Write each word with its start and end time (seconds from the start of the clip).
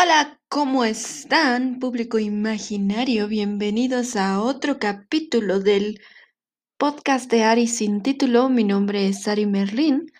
Hola, 0.00 0.38
¿cómo 0.48 0.84
están, 0.84 1.80
público 1.80 2.20
imaginario? 2.20 3.26
Bienvenidos 3.26 4.14
a 4.14 4.40
otro 4.40 4.78
capítulo 4.78 5.58
del 5.58 6.00
podcast 6.76 7.28
de 7.28 7.42
Ari 7.42 7.66
sin 7.66 8.04
título. 8.04 8.48
Mi 8.48 8.62
nombre 8.62 9.08
es 9.08 9.26
Ari 9.26 9.46
Merlin. 9.46 10.12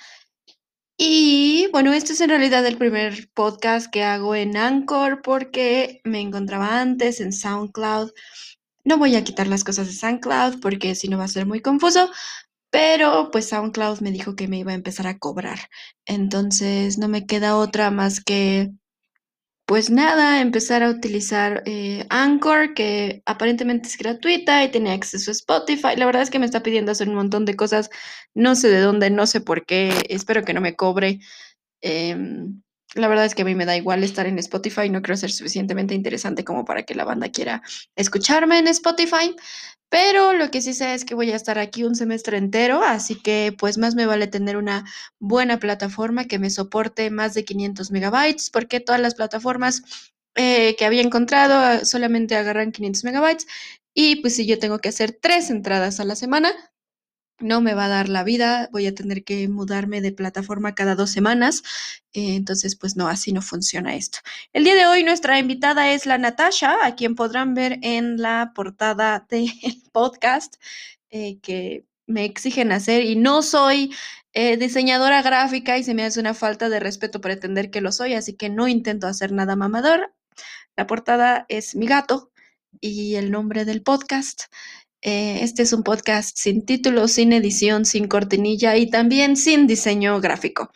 Y 0.96 1.68
bueno, 1.70 1.92
este 1.92 2.14
es 2.14 2.20
en 2.20 2.30
realidad 2.30 2.66
el 2.66 2.76
primer 2.76 3.30
podcast 3.34 3.88
que 3.88 4.02
hago 4.02 4.34
en 4.34 4.56
Anchor 4.56 5.22
porque 5.22 6.00
me 6.02 6.20
encontraba 6.20 6.80
antes 6.80 7.20
en 7.20 7.32
SoundCloud. 7.32 8.10
No 8.82 8.98
voy 8.98 9.14
a 9.14 9.22
quitar 9.22 9.46
las 9.46 9.62
cosas 9.62 9.86
de 9.86 9.92
SoundCloud 9.92 10.58
porque 10.60 10.96
si 10.96 11.06
no 11.06 11.18
va 11.18 11.24
a 11.24 11.28
ser 11.28 11.46
muy 11.46 11.60
confuso, 11.60 12.10
pero 12.70 13.30
pues 13.30 13.48
SoundCloud 13.48 14.00
me 14.00 14.10
dijo 14.10 14.34
que 14.34 14.48
me 14.48 14.58
iba 14.58 14.72
a 14.72 14.74
empezar 14.74 15.06
a 15.06 15.18
cobrar. 15.20 15.60
Entonces 16.04 16.98
no 16.98 17.06
me 17.06 17.26
queda 17.26 17.56
otra 17.56 17.92
más 17.92 18.20
que 18.20 18.72
pues 19.68 19.90
nada, 19.90 20.40
empezar 20.40 20.82
a 20.82 20.88
utilizar 20.88 21.62
eh, 21.66 22.06
Anchor, 22.08 22.72
que 22.72 23.22
aparentemente 23.26 23.88
es 23.88 23.98
gratuita 23.98 24.64
y 24.64 24.70
tiene 24.70 24.92
acceso 24.92 25.30
a 25.30 25.32
Spotify. 25.32 25.94
La 25.94 26.06
verdad 26.06 26.22
es 26.22 26.30
que 26.30 26.38
me 26.38 26.46
está 26.46 26.62
pidiendo 26.62 26.90
hacer 26.90 27.06
un 27.06 27.16
montón 27.16 27.44
de 27.44 27.54
cosas, 27.54 27.90
no 28.34 28.54
sé 28.56 28.70
de 28.70 28.80
dónde, 28.80 29.10
no 29.10 29.26
sé 29.26 29.42
por 29.42 29.66
qué, 29.66 30.06
espero 30.08 30.42
que 30.42 30.54
no 30.54 30.62
me 30.62 30.74
cobre. 30.74 31.20
Em, 31.82 32.62
la 32.94 33.08
verdad 33.08 33.26
es 33.26 33.34
que 33.34 33.42
a 33.42 33.44
mí 33.44 33.54
me 33.54 33.66
da 33.66 33.76
igual 33.76 34.02
estar 34.02 34.26
en 34.26 34.38
Spotify, 34.38 34.88
no 34.88 35.02
creo 35.02 35.16
ser 35.16 35.30
suficientemente 35.30 35.94
interesante 35.94 36.44
como 36.44 36.64
para 36.64 36.84
que 36.84 36.94
la 36.94 37.04
banda 37.04 37.30
quiera 37.30 37.62
escucharme 37.96 38.58
en 38.58 38.68
Spotify. 38.68 39.34
Pero 39.90 40.34
lo 40.34 40.50
que 40.50 40.60
sí 40.60 40.74
sé 40.74 40.92
es 40.94 41.04
que 41.04 41.14
voy 41.14 41.30
a 41.32 41.36
estar 41.36 41.58
aquí 41.58 41.84
un 41.84 41.94
semestre 41.94 42.36
entero, 42.36 42.82
así 42.82 43.14
que 43.14 43.54
pues 43.58 43.78
más 43.78 43.94
me 43.94 44.04
vale 44.04 44.26
tener 44.26 44.58
una 44.58 44.84
buena 45.18 45.58
plataforma 45.58 46.26
que 46.26 46.38
me 46.38 46.50
soporte 46.50 47.10
más 47.10 47.32
de 47.34 47.44
500 47.44 47.90
megabytes, 47.90 48.50
porque 48.50 48.80
todas 48.80 49.00
las 49.00 49.14
plataformas 49.14 49.82
eh, 50.34 50.76
que 50.76 50.84
había 50.84 51.02
encontrado 51.02 51.54
ah, 51.54 51.84
solamente 51.84 52.36
agarran 52.36 52.72
500 52.72 53.04
megabytes. 53.04 53.46
Y 53.94 54.16
pues 54.16 54.36
si 54.36 54.46
yo 54.46 54.58
tengo 54.58 54.78
que 54.78 54.90
hacer 54.90 55.12
tres 55.20 55.50
entradas 55.50 56.00
a 56.00 56.04
la 56.04 56.16
semana, 56.16 56.52
no 57.40 57.60
me 57.60 57.74
va 57.74 57.86
a 57.86 57.88
dar 57.88 58.08
la 58.08 58.24
vida, 58.24 58.68
voy 58.72 58.86
a 58.86 58.94
tener 58.94 59.24
que 59.24 59.48
mudarme 59.48 60.00
de 60.00 60.12
plataforma 60.12 60.74
cada 60.74 60.94
dos 60.94 61.10
semanas, 61.10 61.62
eh, 62.12 62.34
entonces 62.34 62.76
pues 62.76 62.96
no, 62.96 63.08
así 63.08 63.32
no 63.32 63.42
funciona 63.42 63.94
esto. 63.94 64.18
El 64.52 64.64
día 64.64 64.74
de 64.74 64.86
hoy 64.86 65.04
nuestra 65.04 65.38
invitada 65.38 65.92
es 65.92 66.06
la 66.06 66.18
Natasha, 66.18 66.76
a 66.82 66.94
quien 66.96 67.14
podrán 67.14 67.54
ver 67.54 67.78
en 67.82 68.20
la 68.20 68.52
portada 68.54 69.26
del 69.28 69.50
podcast 69.92 70.56
eh, 71.10 71.38
que 71.40 71.84
me 72.06 72.24
exigen 72.24 72.72
hacer 72.72 73.04
y 73.04 73.16
no 73.16 73.42
soy 73.42 73.94
eh, 74.32 74.56
diseñadora 74.56 75.22
gráfica 75.22 75.78
y 75.78 75.84
se 75.84 75.94
me 75.94 76.04
hace 76.04 76.20
una 76.20 76.34
falta 76.34 76.68
de 76.68 76.80
respeto 76.80 77.20
pretender 77.20 77.70
que 77.70 77.80
lo 77.80 77.92
soy, 77.92 78.14
así 78.14 78.34
que 78.34 78.48
no 78.48 78.68
intento 78.68 79.06
hacer 79.06 79.32
nada 79.32 79.56
mamador. 79.56 80.14
La 80.76 80.86
portada 80.86 81.46
es 81.48 81.74
mi 81.74 81.86
gato 81.86 82.30
y 82.80 83.16
el 83.16 83.30
nombre 83.30 83.64
del 83.64 83.82
podcast. 83.82 84.44
Eh, 85.00 85.38
este 85.42 85.62
es 85.62 85.72
un 85.72 85.82
podcast 85.82 86.36
sin 86.36 86.64
título, 86.64 87.06
sin 87.08 87.32
edición, 87.32 87.84
sin 87.84 88.08
cortinilla 88.08 88.76
y 88.76 88.90
también 88.90 89.36
sin 89.36 89.66
diseño 89.66 90.20
gráfico. 90.20 90.72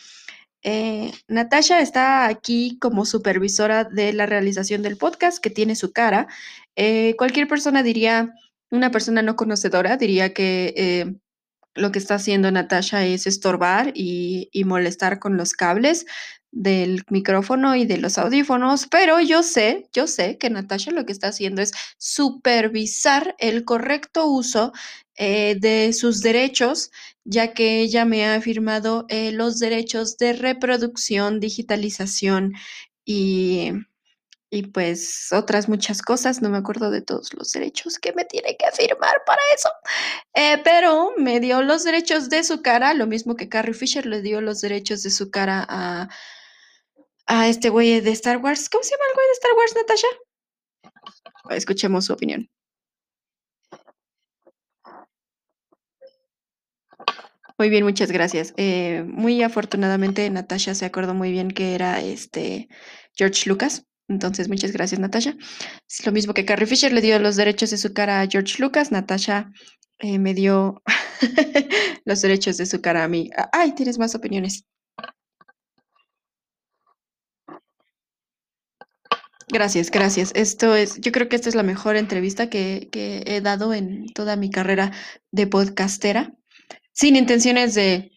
Eh, 0.63 1.11
Natasha 1.27 1.81
está 1.81 2.27
aquí 2.27 2.79
como 2.81 3.05
supervisora 3.05 3.85
de 3.85 4.13
la 4.13 4.27
realización 4.27 4.83
del 4.83 4.97
podcast, 4.97 5.43
que 5.43 5.51
tiene 5.51 5.75
su 5.75 5.93
cara. 5.93 6.29
Eh, 6.77 7.17
cualquier 7.19 7.49
persona 7.49 7.83
diría, 7.83 8.33
una 8.71 8.91
persona 8.91 9.23
no 9.23 9.35
conocedora 9.37 9.97
diría 9.97 10.33
que 10.33 11.17
lo 11.75 11.91
que 11.91 11.99
está 11.99 12.17
haciendo 12.17 12.51
Natasha 12.51 13.05
es 13.07 13.27
estorbar 13.27 13.93
y, 13.95 14.51
y 14.53 14.65
molestar 14.65 15.19
con 15.19 15.37
los 15.37 15.55
cables 15.55 16.07
del 16.53 17.03
micrófono 17.09 17.75
y 17.75 17.87
de 17.87 17.97
los 17.97 18.19
audífonos, 18.19 18.87
pero 18.87 19.19
yo 19.21 19.43
sé, 19.43 19.89
yo 19.93 20.07
sé 20.07 20.37
que 20.37 20.51
Natasha 20.51 20.91
lo 20.91 21.07
que 21.07 21.13
está 21.13 21.29
haciendo 21.29 21.63
es 21.63 21.73
supervisar 21.97 23.35
el 23.39 23.65
correcto 23.65 24.27
uso 24.27 24.73
eh, 25.17 25.57
de 25.59 25.93
sus 25.95 26.21
derechos, 26.21 26.91
ya 27.25 27.55
que 27.55 27.81
ella 27.81 28.05
me 28.05 28.27
ha 28.27 28.41
firmado 28.41 29.07
eh, 29.09 29.33
los 29.33 29.59
derechos 29.59 30.19
de 30.19 30.35
reproducción, 30.35 31.41
digitalización 31.41 32.53
y, 33.05 33.73
y 34.51 34.65
pues 34.65 35.33
otras 35.33 35.69
muchas 35.71 36.03
cosas. 36.03 36.43
No 36.43 36.51
me 36.51 36.59
acuerdo 36.59 36.91
de 36.91 37.01
todos 37.01 37.33
los 37.35 37.51
derechos 37.53 37.99
que 37.99 38.13
me 38.13 38.27
tiene 38.27 38.57
que 38.59 38.71
firmar 38.73 39.23
para 39.27 39.41
eso, 39.57 39.71
eh, 40.35 40.59
pero 40.63 41.13
me 41.17 41.41
dio 41.41 41.63
los 41.63 41.85
derechos 41.85 42.29
de 42.29 42.45
su 42.45 42.61
cara, 42.61 42.93
lo 42.93 43.07
mismo 43.07 43.37
que 43.37 43.49
Carrie 43.49 43.75
Fisher 43.75 44.05
le 44.05 44.21
dio 44.21 44.43
los 44.43 44.61
derechos 44.61 45.03
de 45.03 45.11
su 45.11 45.31
cara 45.31 45.65
a 45.69 46.09
a 47.27 47.49
este 47.49 47.69
güey 47.71 48.01
de 48.01 48.11
Star 48.13 48.39
Wars. 48.39 48.69
¿Cómo 48.69 48.83
se 48.83 48.91
llama 48.91 49.05
el 49.09 49.15
güey 49.15 49.27
de 49.27 49.33
Star 49.33 49.53
Wars, 49.57 49.75
Natasha? 49.77 50.07
Escuchemos 51.51 52.05
su 52.07 52.13
opinión. 52.13 52.49
Muy 57.59 57.69
bien, 57.69 57.85
muchas 57.85 58.11
gracias. 58.11 58.55
Eh, 58.57 59.05
muy 59.07 59.43
afortunadamente, 59.43 60.29
Natasha 60.31 60.75
se 60.75 60.85
acordó 60.85 61.15
muy 61.15 61.31
bien 61.31 61.51
que 61.51 61.75
era 61.75 62.01
este 62.01 62.69
George 63.15 63.49
Lucas. 63.49 63.87
Entonces, 64.09 64.49
muchas 64.49 64.73
gracias, 64.73 65.01
Natasha. 65.01 65.37
Es 65.89 66.05
lo 66.05 66.13
mismo 66.13 66.35
que 66.35 66.45
Carrie 66.45 66.67
Fisher 66.67 66.93
le 66.93 67.01
dio 67.01 67.19
los 67.19 67.37
derechos 67.37 67.71
de 67.71 67.79
su 67.79 67.93
cara 67.93 68.21
a 68.21 68.27
George 68.27 68.61
Lucas. 68.61 68.91
Natasha 68.91 69.53
eh, 70.01 70.19
me 70.19 70.35
dio 70.35 70.83
los 72.05 72.21
derechos 72.21 72.57
de 72.57 72.67
su 72.67 72.81
cara 72.81 73.05
a 73.05 73.09
mí. 73.09 73.31
Ay, 73.53 73.73
tienes 73.75 73.99
más 73.99 74.15
opiniones. 74.15 74.65
Gracias, 79.53 79.91
gracias. 79.91 80.33
Esto 80.35 80.75
es, 80.75 80.99
yo 81.03 81.13
creo 81.13 81.29
que 81.29 81.37
esta 81.37 81.51
es 81.51 81.55
la 81.55 81.63
mejor 81.63 81.97
entrevista 81.97 82.49
que, 82.49 82.89
que 82.91 83.23
he 83.27 83.43
dado 83.43 83.75
en 83.75 84.07
toda 84.15 84.35
mi 84.35 84.49
carrera 84.49 84.93
de 85.31 85.47
podcastera, 85.47 86.33
sin 86.93 87.17
intenciones 87.17 87.75
de 87.75 88.13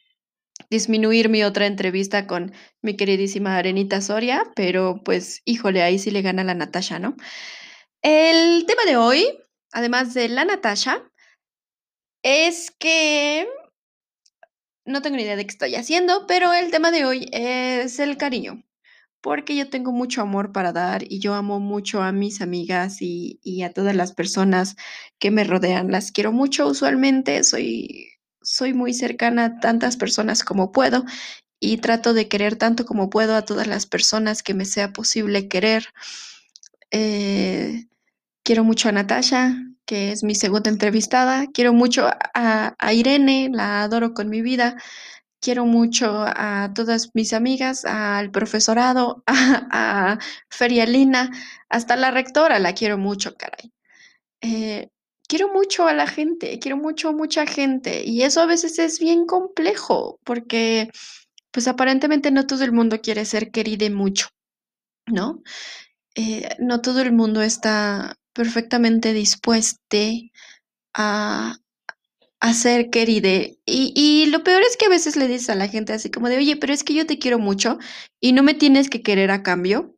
disminuir 0.70 1.28
mi 1.28 1.44
otra 1.44 1.66
entrevista 1.66 2.26
con 2.26 2.54
mi 2.82 2.96
queridísima 2.96 3.58
Arenita 3.58 4.00
Soria, 4.00 4.44
pero 4.56 5.02
pues, 5.04 5.42
híjole, 5.44 5.84
ahí 5.84 6.00
sí 6.00 6.10
le 6.10 6.22
gana 6.22 6.46
la 6.46 6.54
Natasha, 6.54 7.00
¿no? 7.00 7.18
El 8.02 8.66
tema 8.66 8.84
de 8.86 8.96
hoy, 8.96 9.28
además 9.74 10.14
de 10.14 10.30
la 10.30 10.46
Natasha, 10.46 11.04
es 12.24 12.72
que 12.72 13.46
no 14.86 15.02
tengo 15.02 15.18
ni 15.18 15.24
idea 15.24 15.36
de 15.36 15.46
qué 15.46 15.52
estoy 15.52 15.76
haciendo, 15.76 16.28
pero 16.28 16.54
el 16.54 16.72
tema 16.72 16.92
de 16.92 17.04
hoy 17.04 17.28
es 17.34 18.00
el 18.00 18.16
cariño 18.16 18.64
porque 19.26 19.56
yo 19.56 19.72
tengo 19.72 19.92
mucho 19.92 20.22
amor 20.22 20.52
para 20.52 20.72
dar 20.72 21.02
y 21.02 21.18
yo 21.18 21.34
amo 21.34 21.60
mucho 21.60 22.04
a 22.04 22.12
mis 22.12 22.42
amigas 22.42 22.98
y, 23.02 23.64
a 23.64 23.74
todas 23.74 23.96
las 23.96 24.14
personas 24.14 24.76
que 25.18 25.32
me 25.32 25.44
rodean. 25.44 25.92
Las 25.92 26.12
quiero 26.12 26.32
mucho 26.32 26.68
usualmente, 26.68 27.44
soy, 27.44 28.08
soy 28.44 28.76
muy 28.76 28.94
cercana 28.94 29.46
a 29.46 29.60
tantas 29.60 29.98
personas 29.98 30.44
como 30.44 30.72
puedo 30.72 31.06
y 31.60 31.78
trato 31.78 32.14
de 32.14 32.28
querer 32.28 32.56
tanto 32.56 32.86
como 32.86 33.10
puedo 33.10 33.36
a 33.36 33.42
todas 33.42 33.66
las 33.66 33.88
personas 33.88 34.44
que 34.44 34.54
me 34.54 34.66
sea 34.66 34.94
posible 34.94 35.48
querer. 35.48 35.88
Eh, 36.92 37.88
quiero 38.44 38.64
mucho 38.64 38.90
a 38.90 38.92
Natasha, 38.92 39.58
que 39.88 40.12
es 40.12 40.24
mi 40.24 40.36
segunda 40.36 40.70
entrevistada. 40.70 41.48
Quiero 41.52 41.74
mucho 41.74 42.08
a, 42.36 42.76
a 42.78 42.94
Irene, 42.94 43.50
la 43.52 43.82
adoro 43.82 44.14
con 44.14 44.30
mi 44.30 44.44
vida. 44.44 44.78
Quiero 45.46 45.68
mucho 45.68 46.24
a 46.26 46.72
todas 46.74 47.12
mis 47.14 47.32
amigas, 47.32 47.86
al 47.86 48.32
profesorado, 48.32 49.24
a, 49.28 50.18
Ferialina, 50.50 51.30
hasta 51.70 51.96
la 51.96 52.10
rectora 52.10 52.58
la 52.58 52.74
quiero 52.74 52.98
mucho, 52.98 53.36
caray. 53.38 53.72
Eh, 54.42 54.90
quiero 55.28 55.54
mucho 55.54 55.88
a 55.88 55.94
la 55.94 56.08
gente, 56.08 56.58
quiero 56.58 56.78
mucho 56.78 57.10
a 57.10 57.12
mucha 57.12 57.46
gente 57.46 58.04
y 58.04 58.24
eso 58.24 58.42
a 58.42 58.48
veces 58.48 58.80
es 58.80 59.00
bien 59.00 59.28
complejo 59.28 60.20
porque 60.24 60.90
pues 61.52 61.68
aparentemente 61.68 62.32
no 62.32 62.48
todo 62.48 62.64
el 62.64 62.72
mundo 62.72 63.00
quiere 63.00 63.24
ser 63.24 63.52
querido 63.52 63.88
mucho, 63.92 64.30
¿no? 65.06 65.44
Eh, 66.16 66.56
no 66.58 66.82
todo 66.82 67.02
el 67.02 67.12
mundo 67.12 67.44
está 67.44 68.16
perfectamente 68.34 69.14
dispuesto 69.14 69.78
a, 70.96 71.56
hacer 72.50 72.90
queride. 72.90 73.60
Y, 73.66 73.94
y 73.96 74.28
lo 74.28 74.44
peor 74.44 74.62
es 74.64 74.78
que 74.78 74.86
a 74.86 74.90
veces 74.90 75.16
le 75.16 75.28
dices 75.28 75.50
a 75.50 75.56
la 75.56 75.68
gente 75.68 75.94
así 75.94 76.10
como 76.12 76.30
de, 76.30 76.38
oye, 76.38 76.58
pero 76.58 76.74
es 76.74 76.84
que 76.84 76.94
yo 76.94 77.06
te 77.06 77.20
quiero 77.20 77.40
mucho 77.40 77.78
y 78.20 78.34
no 78.34 78.44
me 78.44 78.54
tienes 78.54 78.90
que 78.90 79.02
querer 79.02 79.32
a 79.32 79.44
cambio. 79.44 79.96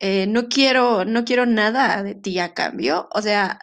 Eh, 0.00 0.26
no 0.28 0.48
quiero, 0.48 1.04
no 1.04 1.24
quiero 1.24 1.46
nada 1.46 2.02
de 2.02 2.14
ti 2.14 2.38
a 2.38 2.54
cambio. 2.54 3.08
O 3.12 3.22
sea, 3.22 3.60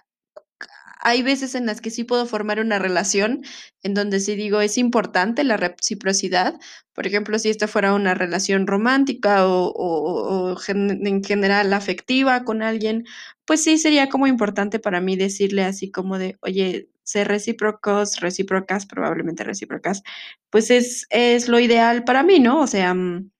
hay 1.00 1.22
veces 1.22 1.56
en 1.56 1.66
las 1.68 1.82
que 1.82 1.92
sí 1.92 2.04
puedo 2.04 2.26
formar 2.26 2.60
una 2.60 2.80
relación 2.80 3.44
en 3.84 3.94
donde 3.94 4.20
sí 4.20 4.36
digo 4.36 4.62
es 4.62 4.78
importante 4.78 5.44
la 5.44 5.58
reciprocidad. 5.58 6.56
Por 6.94 7.08
ejemplo, 7.08 7.38
si 7.40 7.50
esta 7.50 7.68
fuera 7.68 7.94
una 7.94 8.16
relación 8.16 8.68
romántica 8.68 9.46
o 9.48 10.56
en 10.68 11.24
general 11.24 11.74
afectiva 11.74 12.44
con 12.44 12.64
alguien, 12.64 13.06
pues 13.46 13.64
sí 13.64 13.78
sería 13.78 14.10
como 14.10 14.28
importante 14.28 14.80
para 14.80 15.02
mí 15.02 15.16
decirle 15.16 15.64
así 15.64 15.92
como 15.92 16.18
de, 16.18 16.38
oye, 16.42 16.90
ser 17.06 17.30
recíprocos, 17.30 18.20
recíprocas, 18.20 18.86
probablemente 18.86 19.44
recíprocas, 19.46 20.04
pues 20.50 20.72
es, 20.72 21.08
es 21.12 21.48
lo 21.48 21.60
ideal 21.60 22.04
para 22.04 22.24
mí, 22.24 22.40
¿no? 22.40 22.62
O 22.62 22.68
sea, 22.68 22.94
mm, 22.94 23.32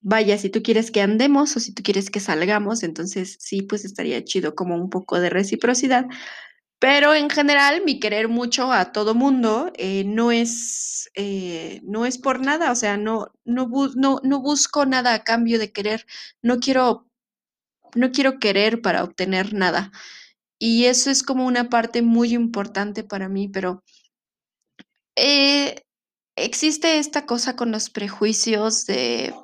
vaya, 0.00 0.38
si 0.38 0.50
tú 0.50 0.62
quieres 0.62 0.90
que 0.90 1.02
andemos 1.02 1.56
o 1.56 1.60
si 1.60 1.74
tú 1.74 1.82
quieres 1.82 2.10
que 2.10 2.20
salgamos, 2.20 2.82
entonces 2.82 3.36
sí, 3.40 3.62
pues 3.62 3.84
estaría 3.84 4.24
chido 4.24 4.54
como 4.54 4.76
un 4.76 4.90
poco 4.90 5.20
de 5.20 5.30
reciprocidad. 5.30 6.06
Pero 6.80 7.14
en 7.14 7.28
general, 7.30 7.82
mi 7.84 7.98
querer 8.00 8.28
mucho 8.28 8.72
a 8.72 8.92
todo 8.92 9.14
mundo 9.14 9.72
eh, 9.76 10.04
no, 10.06 10.30
es, 10.32 11.10
eh, 11.14 11.80
no 11.84 12.06
es 12.06 12.18
por 12.18 12.40
nada, 12.40 12.70
o 12.72 12.76
sea, 12.76 12.96
no, 12.96 13.32
no, 13.44 13.68
no, 13.96 14.20
no 14.22 14.40
busco 14.40 14.86
nada 14.86 15.14
a 15.14 15.24
cambio 15.24 15.58
de 15.58 15.72
querer, 15.72 16.06
no 16.42 16.60
quiero, 16.60 17.08
no 17.96 18.12
quiero 18.12 18.38
querer 18.38 18.80
para 18.82 19.04
obtener 19.04 19.54
nada. 19.54 19.92
Y 20.58 20.86
eso 20.86 21.10
es 21.10 21.22
como 21.22 21.46
una 21.46 21.68
parte 21.68 22.02
muy 22.02 22.34
importante 22.34 23.04
para 23.04 23.28
mí, 23.28 23.48
pero 23.48 23.82
eh, 25.16 25.82
existe 26.36 26.98
esta 26.98 27.26
cosa 27.26 27.56
con 27.56 27.70
los 27.70 27.90
prejuicios 27.90 28.86
de 28.86 29.34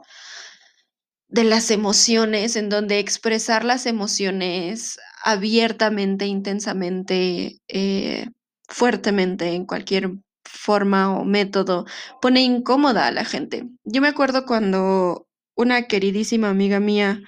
de 1.35 1.43
las 1.43 1.73
emociones, 1.73 2.55
en 2.55 2.69
donde 2.69 3.01
expresar 3.01 3.65
las 3.65 3.87
emociones 3.87 5.01
abiertamente, 5.25 6.27
intensamente, 6.27 7.59
eh, 7.67 8.29
fuertemente, 8.69 9.49
en 9.53 9.67
cualquier 9.67 10.13
forma 10.45 11.13
o 11.13 11.25
método, 11.25 11.87
pone 12.23 12.43
incómoda 12.43 13.09
a 13.09 13.11
la 13.11 13.25
gente. 13.25 13.69
Yo 13.83 14.01
me 14.01 14.07
acuerdo 14.07 14.47
cuando 14.47 15.27
una 15.57 15.89
queridísima 15.89 16.51
amiga 16.51 16.79
mía, 16.79 17.21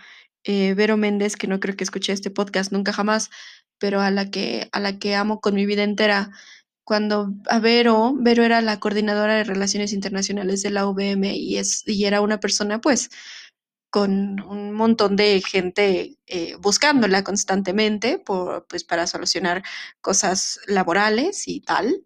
eh, 0.44 0.74
Vero 0.74 0.96
Méndez, 0.96 1.34
que 1.34 1.48
no 1.48 1.58
creo 1.58 1.74
que 1.74 1.82
escuché 1.82 2.12
este 2.12 2.30
podcast 2.30 2.70
nunca 2.70 2.92
jamás, 2.92 3.30
pero 3.78 4.00
a 4.00 4.10
la 4.10 4.30
que, 4.30 4.68
a 4.72 4.80
la 4.80 4.98
que 4.98 5.14
amo 5.14 5.40
con 5.40 5.54
mi 5.54 5.66
vida 5.66 5.82
entera, 5.82 6.30
cuando 6.84 7.32
a 7.48 7.58
Vero, 7.58 8.14
Vero 8.16 8.44
era 8.44 8.60
la 8.60 8.78
coordinadora 8.78 9.34
de 9.34 9.44
relaciones 9.44 9.92
internacionales 9.92 10.62
de 10.62 10.70
la 10.70 10.86
UVM 10.86 11.24
y, 11.34 11.58
es, 11.58 11.82
y 11.86 12.04
era 12.04 12.20
una 12.20 12.38
persona 12.38 12.80
pues 12.80 13.10
con 13.90 14.40
un 14.42 14.72
montón 14.72 15.16
de 15.16 15.40
gente 15.40 16.18
eh, 16.26 16.54
buscándola 16.60 17.24
constantemente 17.24 18.18
por, 18.18 18.66
pues, 18.68 18.84
para 18.84 19.06
solucionar 19.06 19.62
cosas 20.00 20.60
laborales 20.66 21.48
y 21.48 21.60
tal. 21.60 22.04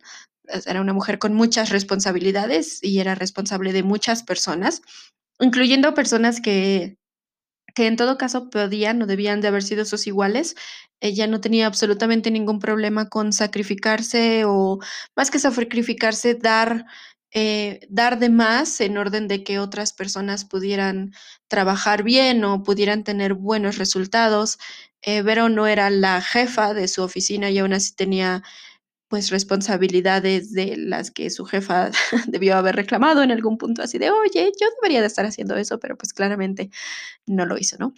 Era 0.67 0.81
una 0.81 0.93
mujer 0.93 1.19
con 1.19 1.35
muchas 1.35 1.71
responsabilidades 1.71 2.79
y 2.83 3.01
era 3.01 3.15
responsable 3.15 3.73
de 3.73 3.83
muchas 3.83 4.23
personas, 4.23 4.83
incluyendo 5.41 5.93
personas 5.95 6.41
que 6.41 6.97
que 7.75 7.87
en 7.87 7.97
todo 7.97 8.19
caso 8.19 8.51
podían 8.51 9.03
o 9.03 9.07
debían 9.07 9.41
de 9.41 9.49
haber 9.49 9.63
sido 9.63 9.85
sus 9.85 10.07
iguales. 10.07 10.57
Ella 11.01 11.27
no 11.27 11.41
tenía 11.41 11.67
absolutamente 11.67 12.31
ningún 12.31 12.59
problema 12.59 13.09
con 13.09 13.33
sacrificarse 13.33 14.45
o 14.47 14.79
más 15.17 15.31
que 15.31 15.39
sacrificarse, 15.39 16.35
dar, 16.35 16.87
eh, 17.33 17.81
dar 17.89 18.19
de 18.19 18.29
más 18.31 18.81
en 18.81 18.99
orden 18.99 19.29
de 19.29 19.45
que 19.45 19.59
otras 19.59 19.93
personas 19.93 20.45
pudieran 20.45 21.13
trabajar 21.49 22.03
bien 22.03 22.45
o 22.45 22.63
pudieran 22.63 23.05
tener 23.05 23.35
buenos 23.35 23.79
resultados. 23.79 24.59
Eh, 25.03 25.23
Vero 25.23 25.49
no 25.49 25.67
era 25.67 25.91
la 25.91 26.21
jefa 26.21 26.75
de 26.75 26.89
su 26.89 27.03
oficina 27.03 27.51
y 27.51 27.59
aún 27.59 27.73
así 27.73 27.95
tenía 27.95 28.43
pues 29.11 29.31
responsabilidades 29.31 30.53
de 30.53 30.77
las 30.77 31.11
que 31.11 31.31
su 31.31 31.45
jefa 31.45 31.91
debió 32.29 32.57
haber 32.57 32.77
reclamado 32.77 33.23
en 33.25 33.33
algún 33.33 33.59
punto 33.59 33.83
así 33.83 33.99
de, 33.99 34.11
oye, 34.11 34.53
yo 34.59 34.69
debería 34.81 35.01
de 35.01 35.09
estar 35.09 35.27
haciendo 35.27 35.57
eso, 35.57 35.81
pero 35.81 35.99
pues 35.99 36.15
claramente 36.15 36.71
no 37.27 37.45
lo 37.45 37.59
hizo, 37.59 37.77
¿no? 37.79 37.93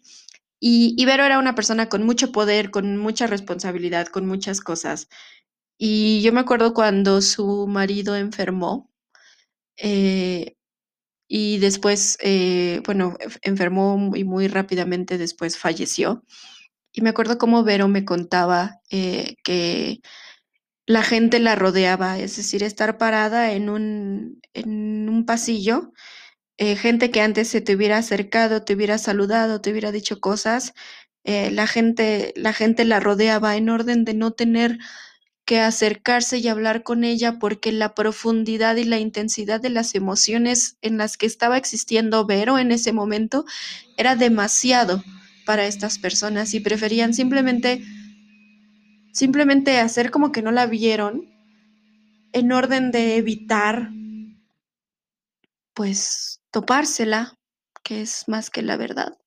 Y 0.61 0.95
Ibero 0.99 1.25
era 1.25 1.39
una 1.39 1.55
persona 1.55 1.89
con 1.89 2.05
mucho 2.05 2.33
poder, 2.33 2.71
con 2.71 2.97
mucha 2.97 3.27
responsabilidad, 3.27 4.07
con 4.09 4.27
muchas 4.27 4.61
cosas. 4.63 5.09
Y 5.79 6.23
yo 6.23 6.33
me 6.33 6.41
acuerdo 6.41 6.75
cuando 6.75 7.21
su 7.23 7.67
marido 7.69 8.17
enfermó 8.17 8.91
eh, 9.77 10.57
y 11.29 11.59
después, 11.59 12.19
eh, 12.23 12.83
bueno, 12.87 13.17
enfermó 13.43 14.13
y 14.17 14.25
muy 14.25 14.49
rápidamente 14.49 15.19
después 15.19 15.59
falleció. 15.59 16.25
Y 16.93 17.03
me 17.03 17.11
acuerdo 17.11 17.39
cómo 17.39 17.65
Vero 17.65 17.89
me 17.89 18.05
contaba 18.05 18.81
eh, 18.91 19.37
que 19.45 20.01
la 20.87 21.03
gente 21.03 21.39
la 21.39 21.55
rodeaba, 21.55 22.19
es 22.19 22.37
decir, 22.37 22.63
estar 22.63 22.99
parada 22.99 23.53
en 23.53 23.69
un, 23.69 24.41
en 24.55 25.09
un 25.09 25.25
pasillo, 25.27 25.93
eh, 26.59 26.77
gente 26.77 27.11
que 27.11 27.21
antes 27.21 27.49
se 27.49 27.61
te 27.61 27.75
hubiera 27.75 27.99
acercado, 27.99 28.63
te 28.63 28.75
hubiera 28.75 28.99
saludado, 28.99 29.61
te 29.61 29.71
hubiera 29.71 29.93
dicho 29.93 30.21
cosas, 30.21 30.75
eh, 31.25 31.51
la, 31.51 31.67
gente, 31.67 32.33
la 32.37 32.53
gente 32.53 32.85
la 32.85 33.01
rodeaba 33.01 33.57
en 33.57 33.69
orden 33.69 34.05
de 34.05 34.15
no 34.15 34.33
tener 34.33 34.79
que 35.45 35.61
acercarse 35.61 36.39
y 36.39 36.49
hablar 36.49 36.83
con 36.83 37.05
ella 37.05 37.39
porque 37.39 37.73
la 37.73 37.95
profundidad 37.95 38.77
y 38.77 38.85
la 38.85 38.99
intensidad 38.99 39.61
de 39.61 39.71
las 39.71 39.95
emociones 39.95 40.79
en 40.83 40.99
las 40.99 41.17
que 41.17 41.27
estaba 41.27 41.57
existiendo 41.57 42.27
Vero 42.27 42.59
en 42.59 42.71
ese 42.71 42.93
momento 42.93 43.45
era 43.97 44.15
demasiado 44.15 45.03
para 45.45 45.67
estas 45.67 45.99
personas 45.99 46.55
y 46.55 46.61
preferían 46.61 47.15
simplemente 47.15 47.83
simplemente 49.13 49.79
hacer 49.79 50.11
como 50.11 50.33
que 50.33 50.43
no 50.43 50.51
la 50.51 50.67
vieron 50.67 51.29
en 52.33 52.53
orden 52.53 52.91
de 52.91 53.17
evitar, 53.17 53.91
pues, 55.75 56.41
topársela, 56.51 57.35
que 57.83 58.01
es 58.01 58.25
más 58.27 58.51
que 58.51 58.63
la 58.63 58.77
verdad. 58.77 59.19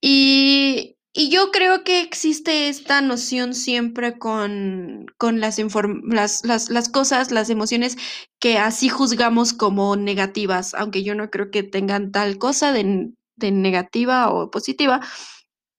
Y, 0.00 0.96
y 1.12 1.30
yo 1.30 1.50
creo 1.50 1.84
que 1.84 2.00
existe 2.00 2.68
esta 2.68 3.00
noción 3.00 3.54
siempre 3.54 4.18
con, 4.18 5.06
con 5.16 5.40
las, 5.40 5.58
las, 5.58 6.44
las, 6.44 6.70
las, 6.70 6.88
cosas, 6.88 7.30
las 7.30 7.50
emociones 7.50 7.96
que 8.40 8.58
así 8.58 8.88
juzgamos 8.88 9.52
como 9.52 9.96
negativas, 9.96 10.74
aunque 10.74 11.02
yo 11.02 11.14
no 11.14 11.30
creo 11.30 11.50
que 11.50 11.62
tengan 11.62 12.12
tal 12.12 12.38
cosa 12.38 12.72
de, 12.72 13.12
de 13.36 13.50
negativa 13.50 14.30
o 14.30 14.50
positiva. 14.50 15.00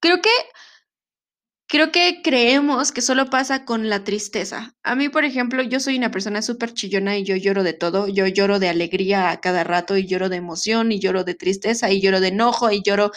Creo 0.01 0.21
que 0.21 0.29
Creo 1.67 1.91
que 1.91 2.21
creemos 2.23 2.91
que 2.91 3.01
solo 3.01 3.29
pasa 3.31 3.65
con 3.65 3.89
la 3.89 4.03
tristeza. 4.03 4.75
A 4.83 4.95
mí, 4.95 5.09
por 5.09 5.25
ejemplo, 5.25 5.63
yo 5.63 5.79
soy 5.79 5.97
una 5.97 6.11
persona 6.11 6.43
súper 6.43 6.73
chillona 6.73 7.17
y 7.17 7.23
yo 7.23 7.35
lloro 7.35 7.63
de 7.63 7.73
todo. 7.73 8.07
Yo 8.07 8.27
lloro 8.27 8.59
de 8.59 8.69
alegría 8.69 9.31
a 9.31 9.41
cada 9.41 9.63
rato 9.63 9.97
y 9.97 10.05
lloro 10.05 10.29
de 10.29 10.35
emoción 10.37 10.91
y 10.91 10.99
lloro 10.99 11.23
de 11.23 11.33
tristeza 11.33 11.89
y 11.91 12.01
lloro 12.01 12.19
de 12.19 12.27
enojo 12.27 12.71
y 12.71 12.83
lloro 12.83 13.11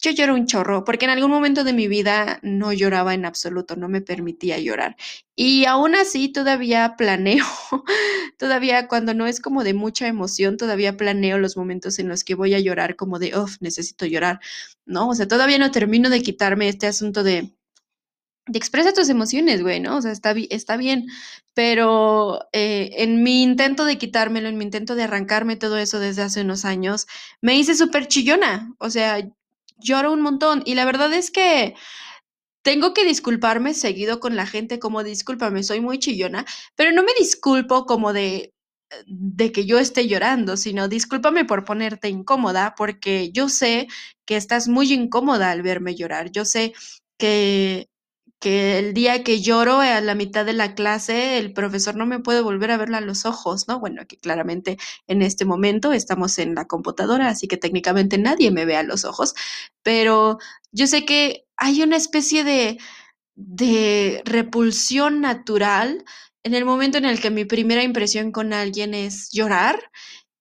yo 0.00 0.10
lloro 0.10 0.34
un 0.34 0.46
chorro, 0.46 0.84
porque 0.84 1.06
en 1.06 1.10
algún 1.12 1.30
momento 1.30 1.64
de 1.64 1.72
mi 1.72 1.88
vida 1.88 2.38
no 2.42 2.72
lloraba 2.72 3.14
en 3.14 3.24
absoluto, 3.24 3.76
no 3.76 3.88
me 3.88 4.00
permitía 4.02 4.58
llorar. 4.58 4.96
Y 5.36 5.64
aún 5.64 5.94
así 5.94 6.28
todavía 6.28 6.94
planeo, 6.96 7.44
todavía 8.38 8.86
cuando 8.88 9.14
no 9.14 9.26
es 9.26 9.40
como 9.40 9.64
de 9.64 9.74
mucha 9.74 10.06
emoción, 10.06 10.56
todavía 10.56 10.96
planeo 10.96 11.38
los 11.38 11.56
momentos 11.56 11.98
en 11.98 12.08
los 12.08 12.24
que 12.24 12.34
voy 12.34 12.54
a 12.54 12.60
llorar 12.60 12.96
como 12.96 13.18
de, 13.18 13.36
uff, 13.38 13.56
necesito 13.60 14.06
llorar, 14.06 14.40
¿no? 14.86 15.08
O 15.08 15.14
sea, 15.14 15.26
todavía 15.28 15.58
no 15.58 15.70
termino 15.70 16.10
de 16.10 16.22
quitarme 16.22 16.68
este 16.68 16.86
asunto 16.86 17.22
de, 17.22 17.54
de 18.46 18.58
expresa 18.58 18.92
tus 18.92 19.08
emociones, 19.08 19.62
güey, 19.62 19.80
¿no? 19.80 19.96
O 19.96 20.02
sea, 20.02 20.12
está, 20.12 20.34
está 20.50 20.76
bien, 20.76 21.06
pero 21.54 22.40
eh, 22.52 22.90
en 22.98 23.22
mi 23.22 23.42
intento 23.42 23.84
de 23.86 23.96
quitármelo, 23.96 24.48
en 24.48 24.58
mi 24.58 24.64
intento 24.64 24.94
de 24.94 25.04
arrancarme 25.04 25.56
todo 25.56 25.78
eso 25.78 25.98
desde 25.98 26.22
hace 26.22 26.42
unos 26.42 26.64
años, 26.64 27.06
me 27.40 27.56
hice 27.56 27.74
súper 27.74 28.06
chillona, 28.06 28.74
o 28.78 28.90
sea, 28.90 29.26
lloro 29.76 30.12
un 30.12 30.20
montón. 30.22 30.62
Y 30.64 30.74
la 30.74 30.84
verdad 30.84 31.12
es 31.12 31.30
que 31.30 31.74
tengo 32.62 32.94
que 32.94 33.04
disculparme 33.04 33.74
seguido 33.74 34.20
con 34.20 34.36
la 34.36 34.46
gente 34.46 34.78
como 34.78 35.04
discúlpame, 35.04 35.62
soy 35.62 35.80
muy 35.80 35.98
chillona, 35.98 36.46
pero 36.76 36.92
no 36.92 37.02
me 37.02 37.12
disculpo 37.18 37.86
como 37.86 38.12
de 38.12 38.54
de 39.06 39.52
que 39.52 39.66
yo 39.66 39.78
esté 39.78 40.06
llorando, 40.08 40.56
sino 40.56 40.88
discúlpame 40.88 41.44
por 41.44 41.64
ponerte 41.64 42.08
incómoda, 42.08 42.74
porque 42.76 43.30
yo 43.32 43.48
sé 43.48 43.88
que 44.26 44.36
estás 44.36 44.68
muy 44.68 44.92
incómoda 44.92 45.50
al 45.50 45.62
verme 45.62 45.94
llorar. 45.94 46.30
Yo 46.30 46.44
sé 46.44 46.72
que 47.18 47.88
que 48.44 48.78
el 48.78 48.92
día 48.92 49.24
que 49.24 49.40
lloro 49.40 49.80
a 49.80 50.02
la 50.02 50.14
mitad 50.14 50.44
de 50.44 50.52
la 50.52 50.74
clase, 50.74 51.38
el 51.38 51.54
profesor 51.54 51.96
no 51.96 52.04
me 52.04 52.18
puede 52.20 52.42
volver 52.42 52.70
a 52.72 52.76
verla 52.76 52.98
a 52.98 53.00
los 53.00 53.24
ojos, 53.24 53.68
¿no? 53.68 53.80
Bueno, 53.80 54.02
que 54.06 54.18
claramente 54.18 54.76
en 55.06 55.22
este 55.22 55.46
momento 55.46 55.94
estamos 55.94 56.38
en 56.38 56.54
la 56.54 56.66
computadora, 56.66 57.28
así 57.28 57.48
que 57.48 57.56
técnicamente 57.56 58.18
nadie 58.18 58.50
me 58.50 58.66
ve 58.66 58.76
a 58.76 58.82
los 58.82 59.06
ojos, 59.06 59.34
pero 59.82 60.36
yo 60.72 60.86
sé 60.86 61.06
que 61.06 61.46
hay 61.56 61.82
una 61.82 61.96
especie 61.96 62.44
de, 62.44 62.76
de 63.34 64.20
repulsión 64.26 65.22
natural 65.22 66.04
en 66.42 66.52
el 66.54 66.66
momento 66.66 66.98
en 66.98 67.06
el 67.06 67.20
que 67.20 67.30
mi 67.30 67.46
primera 67.46 67.82
impresión 67.82 68.30
con 68.30 68.52
alguien 68.52 68.92
es 68.92 69.30
llorar 69.32 69.90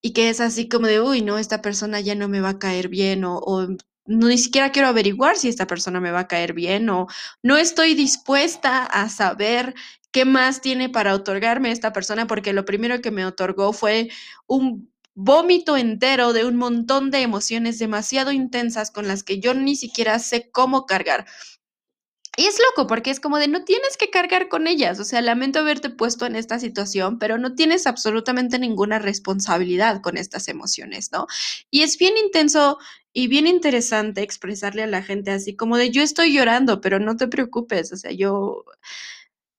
y 0.01 0.11
que 0.11 0.27
es 0.29 0.41
así 0.41 0.67
como 0.67 0.87
de, 0.87 0.99
uy, 0.99 1.21
no, 1.21 1.37
esta 1.37 1.61
persona 1.61 2.01
ya 2.01 2.15
no 2.15 2.27
me 2.27 2.41
va 2.41 2.49
a 2.49 2.59
caer 2.59 2.89
bien 2.89 3.23
o, 3.23 3.37
o 3.37 3.65
ni 4.05 4.37
siquiera 4.37 4.71
quiero 4.71 4.87
averiguar 4.89 5.37
si 5.37 5.47
esta 5.49 5.67
persona 5.67 5.99
me 5.99 6.11
va 6.11 6.21
a 6.21 6.27
caer 6.27 6.53
bien 6.53 6.89
o 6.89 7.07
no 7.41 7.57
estoy 7.57 7.93
dispuesta 7.95 8.83
a 8.83 9.09
saber 9.09 9.73
qué 10.11 10.25
más 10.25 10.61
tiene 10.61 10.89
para 10.89 11.15
otorgarme 11.15 11.71
esta 11.71 11.93
persona 11.93 12.27
porque 12.27 12.53
lo 12.53 12.65
primero 12.65 13.01
que 13.01 13.11
me 13.11 13.25
otorgó 13.25 13.73
fue 13.73 14.09
un 14.47 14.91
vómito 15.15 15.77
entero 15.77 16.33
de 16.33 16.45
un 16.45 16.55
montón 16.55 17.11
de 17.11 17.21
emociones 17.21 17.79
demasiado 17.79 18.31
intensas 18.31 18.91
con 18.91 19.07
las 19.07 19.23
que 19.23 19.39
yo 19.39 19.53
ni 19.53 19.75
siquiera 19.75 20.19
sé 20.19 20.49
cómo 20.51 20.85
cargar. 20.85 21.25
Y 22.35 22.47
es 22.47 22.57
loco 22.57 22.87
porque 22.87 23.11
es 23.11 23.19
como 23.19 23.37
de 23.37 23.47
no 23.47 23.63
tienes 23.63 23.95
que 23.95 24.09
cargar 24.09 24.49
con 24.49 24.65
ellas, 24.65 24.99
o 24.99 25.03
sea, 25.03 25.21
lamento 25.21 25.59
haberte 25.59 25.91
puesto 25.91 26.25
en 26.25 26.35
esta 26.35 26.57
situación, 26.57 27.19
pero 27.19 27.37
no 27.37 27.53
tienes 27.53 27.85
absolutamente 27.85 28.57
ninguna 28.57 28.97
responsabilidad 28.97 30.01
con 30.01 30.17
estas 30.17 30.47
emociones, 30.47 31.11
¿no? 31.11 31.27
Y 31.69 31.83
es 31.83 31.99
bien 31.99 32.17
intenso 32.17 32.79
y 33.13 33.27
bien 33.27 33.47
interesante 33.47 34.21
expresarle 34.23 34.83
a 34.83 34.87
la 34.87 35.03
gente 35.03 35.31
así 35.31 35.55
como 35.55 35.77
de 35.77 35.91
yo 35.91 36.01
estoy 36.03 36.33
llorando, 36.33 36.81
pero 36.81 36.99
no 36.99 37.15
te 37.15 37.27
preocupes, 37.27 37.93
o 37.93 37.97
sea, 37.97 38.11
yo 38.11 38.65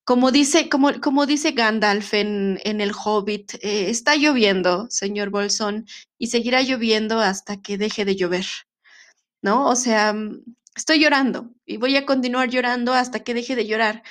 como 0.04 0.30
dice, 0.30 0.68
como, 0.68 1.00
como 1.00 1.26
dice 1.26 1.52
Gandalf 1.52 2.12
en, 2.14 2.60
en 2.64 2.80
El 2.80 2.92
Hobbit, 2.92 3.54
eh, 3.62 3.88
está 3.90 4.16
lloviendo, 4.16 4.86
señor 4.90 5.30
Bolsón, 5.30 5.86
y 6.18 6.26
seguirá 6.28 6.62
lloviendo 6.62 7.20
hasta 7.20 7.62
que 7.62 7.78
deje 7.78 8.04
de 8.04 8.16
llover, 8.16 8.44
¿no? 9.42 9.66
O 9.68 9.76
sea, 9.76 10.12
mm, 10.12 10.42
estoy 10.76 11.00
llorando 11.00 11.50
y 11.66 11.78
voy 11.78 11.96
a 11.96 12.06
continuar 12.06 12.50
llorando 12.50 12.92
hasta 12.92 13.20
que 13.24 13.34
deje 13.34 13.56
de 13.56 13.66
llorar. 13.66 14.02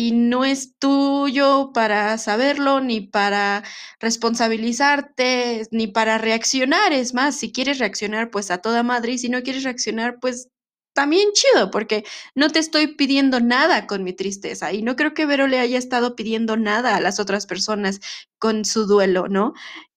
Y 0.00 0.12
no 0.12 0.44
es 0.44 0.78
tuyo 0.78 1.72
para 1.74 2.16
saberlo, 2.18 2.80
ni 2.80 3.00
para 3.00 3.64
responsabilizarte, 3.98 5.66
ni 5.72 5.88
para 5.88 6.18
reaccionar. 6.18 6.92
Es 6.92 7.14
más, 7.14 7.34
si 7.36 7.50
quieres 7.50 7.80
reaccionar, 7.80 8.30
pues 8.30 8.52
a 8.52 8.58
toda 8.58 8.84
madre, 8.84 9.14
y 9.14 9.18
si 9.18 9.28
no 9.28 9.42
quieres 9.42 9.64
reaccionar, 9.64 10.20
pues 10.20 10.50
también 10.92 11.30
chido, 11.32 11.72
porque 11.72 12.04
no 12.36 12.48
te 12.50 12.60
estoy 12.60 12.94
pidiendo 12.94 13.40
nada 13.40 13.88
con 13.88 14.04
mi 14.04 14.12
tristeza. 14.12 14.72
Y 14.72 14.82
no 14.82 14.94
creo 14.94 15.14
que 15.14 15.26
Vero 15.26 15.48
le 15.48 15.58
haya 15.58 15.78
estado 15.78 16.14
pidiendo 16.14 16.56
nada 16.56 16.94
a 16.94 17.00
las 17.00 17.18
otras 17.18 17.46
personas 17.46 17.98
con 18.38 18.64
su 18.64 18.86
duelo, 18.86 19.26
¿no? 19.26 19.54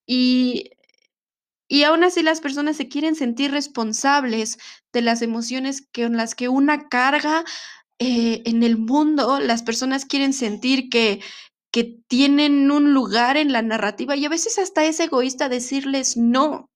Y 0.08 0.72
y 1.72 1.84
aún 1.84 2.04
así 2.04 2.22
las 2.22 2.42
personas 2.42 2.76
se 2.76 2.90
quieren 2.90 3.16
sentir 3.16 3.52
responsables 3.52 4.58
de 4.92 5.02
las 5.02 5.22
emociones 5.22 5.88
con 5.96 6.18
las 6.18 6.36
que 6.36 6.50
una 6.50 6.90
carga 6.90 7.46
eh, 8.04 8.42
en 8.46 8.64
el 8.64 8.80
mundo. 8.80 9.40
Las 9.40 9.62
personas 9.62 10.06
quieren 10.06 10.34
sentir 10.34 10.90
que, 10.90 11.22
que 11.72 12.00
tienen 12.08 12.72
un 12.72 12.96
lugar 12.96 13.38
en 13.38 13.52
la 13.52 13.62
narrativa 13.62 14.16
y 14.16 14.26
a 14.26 14.30
veces 14.30 14.58
hasta 14.58 14.84
es 14.86 15.00
egoísta 15.00 15.50
decirles 15.50 16.18
no. 16.18 16.72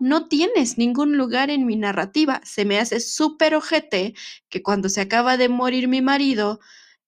No 0.00 0.28
tienes 0.28 0.78
ningún 0.78 1.18
lugar 1.18 1.50
en 1.50 1.66
mi 1.66 1.76
narrativa. 1.76 2.40
Se 2.44 2.64
me 2.64 2.78
hace 2.78 3.00
súper 3.00 3.54
ojete 3.54 4.14
que 4.48 4.62
cuando 4.62 4.88
se 4.88 5.02
acaba 5.02 5.36
de 5.36 5.50
morir 5.50 5.88
mi 5.88 6.00
marido, 6.00 6.58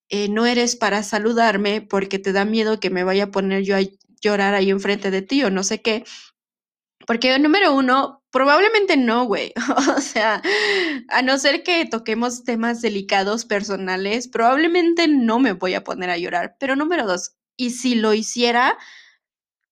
eh, 0.09 0.29
no 0.29 0.45
eres 0.45 0.75
para 0.75 1.01
saludarme 1.01 1.81
porque 1.81 2.19
te 2.19 2.33
da 2.33 2.45
miedo 2.45 2.79
que 2.79 2.91
me 2.91 3.03
vaya 3.03 3.23
a 3.25 3.31
poner 3.31 3.63
yo 3.63 3.77
a 3.77 3.81
llorar 4.21 4.53
ahí 4.53 4.69
enfrente 4.69 5.09
de 5.09 5.23
ti 5.23 5.43
o 5.43 5.49
no 5.49 5.63
sé 5.63 5.81
qué. 5.81 6.03
Porque 7.07 7.39
número 7.39 7.73
uno, 7.73 8.23
probablemente 8.35 8.97
no, 8.97 9.23
güey. 9.25 9.53
O 9.97 10.01
sea, 10.01 10.41
a 11.07 11.21
no 11.21 11.37
ser 11.37 11.63
que 11.63 11.85
toquemos 11.85 12.43
temas 12.43 12.81
delicados 12.81 13.45
personales, 13.45 14.27
probablemente 14.27 15.07
no 15.07 15.39
me 15.39 15.53
voy 15.53 15.73
a 15.73 15.85
poner 15.85 16.09
a 16.09 16.17
llorar. 16.17 16.57
Pero 16.59 16.75
número 16.75 17.07
dos, 17.07 17.37
y 17.55 17.69
si 17.69 17.95
lo 17.95 18.13
hiciera, 18.13 18.77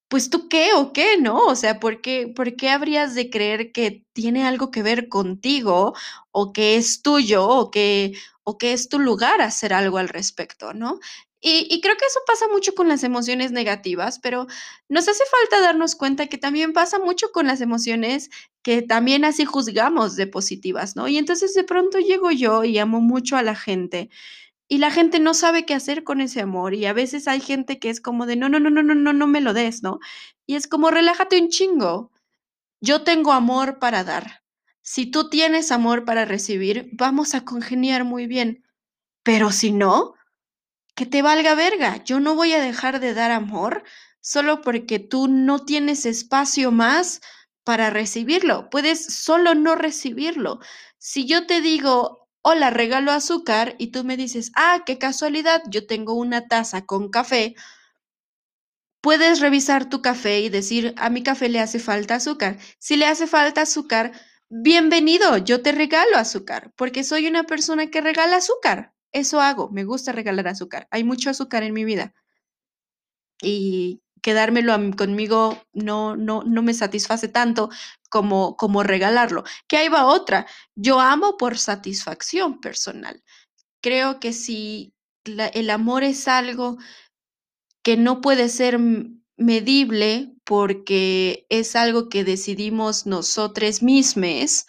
pues 0.08 0.30
tú 0.30 0.48
qué 0.48 0.70
o 0.76 0.94
qué, 0.94 1.18
¿no? 1.18 1.40
O 1.40 1.56
sea, 1.56 1.82
¿por 1.82 2.00
qué, 2.00 2.30
¿por 2.34 2.56
qué 2.56 2.70
habrías 2.70 3.16
de 3.16 3.30
creer 3.30 3.74
que 3.74 4.06
tiene 4.14 4.46
algo 4.48 4.72
que 4.72 4.82
ver 4.82 5.10
contigo 5.10 5.94
o 6.32 6.54
que 6.54 6.78
es 6.78 7.02
tuyo 7.02 7.46
o 7.46 7.70
que, 7.70 8.14
o 8.44 8.58
que 8.58 8.72
es 8.72 8.88
tu 8.88 8.98
lugar 8.98 9.42
hacer 9.42 9.74
algo 9.74 9.98
al 9.98 10.08
respecto, 10.08 10.74
¿no? 10.74 11.00
Y, 11.46 11.68
y, 11.70 11.82
creo 11.82 11.98
que 11.98 12.06
eso 12.06 12.22
pasa 12.26 12.48
mucho 12.48 12.74
con 12.74 12.88
las 12.88 13.04
emociones 13.04 13.52
negativas, 13.52 14.20
pero 14.20 14.48
nos 14.88 15.10
hace 15.10 15.24
falta 15.26 15.62
darnos 15.62 15.96
cuenta 15.96 16.28
que 16.28 16.38
también 16.38 16.72
pasa 16.72 17.00
mucho 17.00 17.34
con 17.34 17.48
las 17.48 17.60
emociones 17.60 18.30
que 18.64 18.82
también 18.82 19.26
así 19.26 19.46
juzgamos 19.46 20.16
de 20.16 20.26
positivas, 20.28 20.96
¿no? 20.96 21.08
Y 21.08 21.18
entonces 21.18 21.54
de 21.54 21.64
pronto 21.64 22.00
llego 22.00 22.32
yo 22.32 22.64
y 22.64 22.78
amo 22.80 23.02
mucho 23.02 23.38
a 23.38 23.44
la 23.44 23.56
gente 23.56 24.10
y 24.68 24.80
la 24.80 24.90
gente 24.90 25.20
no 25.20 25.34
sabe 25.34 25.66
qué 25.66 25.74
hacer 25.76 26.04
con 26.04 26.22
ese 26.22 26.42
amor 26.42 26.74
y 26.74 26.86
a 26.86 26.94
veces 26.94 27.28
hay 27.28 27.42
gente 27.42 27.78
que 27.80 27.90
es 27.90 28.02
como 28.02 28.26
de 28.26 28.36
no, 28.38 28.50
no, 28.50 28.60
no, 28.60 28.70
no, 28.70 28.82
no, 28.82 28.96
no, 28.96 29.14
no 29.14 29.28
me 29.28 29.42
lo 29.42 29.54
des, 29.54 29.84
¿no? 29.84 30.00
Y 30.48 30.56
es 30.56 30.68
como 30.68 30.90
relájate 30.90 31.40
un 31.40 31.50
chingo. 31.50 32.12
Yo 32.82 33.04
tengo 33.04 33.34
amor 33.34 33.80
para 33.80 34.04
dar. 34.04 34.44
Si 34.82 35.06
tú 35.06 35.30
tienes 35.30 35.72
amor 35.72 36.06
para 36.06 36.26
recibir, 36.26 36.90
vamos 36.94 37.36
a 37.36 37.46
congeniar 37.46 38.04
muy 38.04 38.28
bien. 38.28 38.64
Pero 39.24 39.52
si 39.52 39.72
no, 39.72 40.16
que 40.96 41.06
te 41.06 41.22
valga 41.22 41.56
verga. 41.56 42.04
Yo 42.04 42.20
no 42.20 42.36
voy 42.36 42.54
a 42.54 42.62
dejar 42.62 43.00
de 43.00 43.14
dar 43.14 43.32
amor 43.32 43.84
solo 44.22 44.62
porque 44.62 45.00
tú 45.00 45.28
no 45.28 45.66
tienes 45.66 46.06
espacio 46.06 46.72
más 46.72 47.22
para 47.64 47.90
recibirlo. 47.90 48.70
Puedes 48.70 49.06
solo 49.06 49.56
no 49.56 49.76
recibirlo. 49.76 50.60
Si 50.98 51.26
yo 51.26 51.48
te 51.48 51.62
digo, 51.62 52.30
hola, 52.42 52.70
regalo 52.70 53.12
azúcar, 53.12 53.76
y 53.80 53.88
tú 53.88 54.04
me 54.04 54.18
dices, 54.18 54.52
ah, 54.56 54.84
qué 54.86 54.98
casualidad, 54.98 55.64
yo 55.70 55.88
tengo 55.88 56.14
una 56.14 56.48
taza 56.48 56.86
con 56.86 57.10
café, 57.10 57.56
puedes 59.02 59.40
revisar 59.42 59.90
tu 59.90 60.02
café 60.02 60.40
y 60.42 60.50
decir, 60.50 60.94
a 60.98 61.10
mi 61.10 61.24
café 61.24 61.50
le 61.50 61.60
hace 61.60 61.80
falta 61.80 62.16
azúcar. 62.16 62.58
Si 62.80 62.96
le 62.96 63.06
hace 63.06 63.28
falta 63.28 63.62
azúcar, 63.62 64.14
bienvenido, 64.50 65.38
yo 65.38 65.62
te 65.62 65.72
regalo 65.72 66.18
azúcar, 66.18 66.72
porque 66.78 67.04
soy 67.04 67.28
una 67.28 67.44
persona 67.44 67.90
que 67.92 68.02
regala 68.02 68.38
azúcar. 68.38 68.94
Eso 69.12 69.42
hago, 69.42 69.70
me 69.72 69.84
gusta 69.84 70.12
regalar 70.12 70.48
azúcar. 70.48 70.88
Hay 70.92 71.04
mucho 71.04 71.30
azúcar 71.30 71.64
en 71.64 71.74
mi 71.74 71.86
vida. 71.86 72.14
Y 73.42 74.03
quedármelo 74.24 74.74
conmigo 74.98 75.62
no, 75.74 76.16
no, 76.16 76.42
no 76.44 76.64
me 76.64 76.74
satisface 76.74 77.28
tanto 77.28 77.70
como, 78.10 78.58
como 78.58 78.82
regalarlo. 78.82 79.44
Que 79.68 79.78
ahí 79.78 79.90
va 79.90 80.08
otra. 80.08 80.48
Yo 80.76 81.00
amo 81.00 81.38
por 81.38 81.60
satisfacción 81.60 82.60
personal. 82.60 83.22
Creo 83.82 84.20
que 84.20 84.34
si 84.34 84.96
el 85.26 85.70
amor 85.70 86.04
es 86.04 86.28
algo 86.28 86.78
que 87.84 87.98
no 87.98 88.22
puede 88.22 88.50
ser 88.50 88.80
medible 89.38 90.34
porque 90.46 91.46
es 91.50 91.76
algo 91.76 92.10
que 92.10 92.24
decidimos 92.24 93.06
nosotros 93.06 93.84
mismos, 93.84 94.66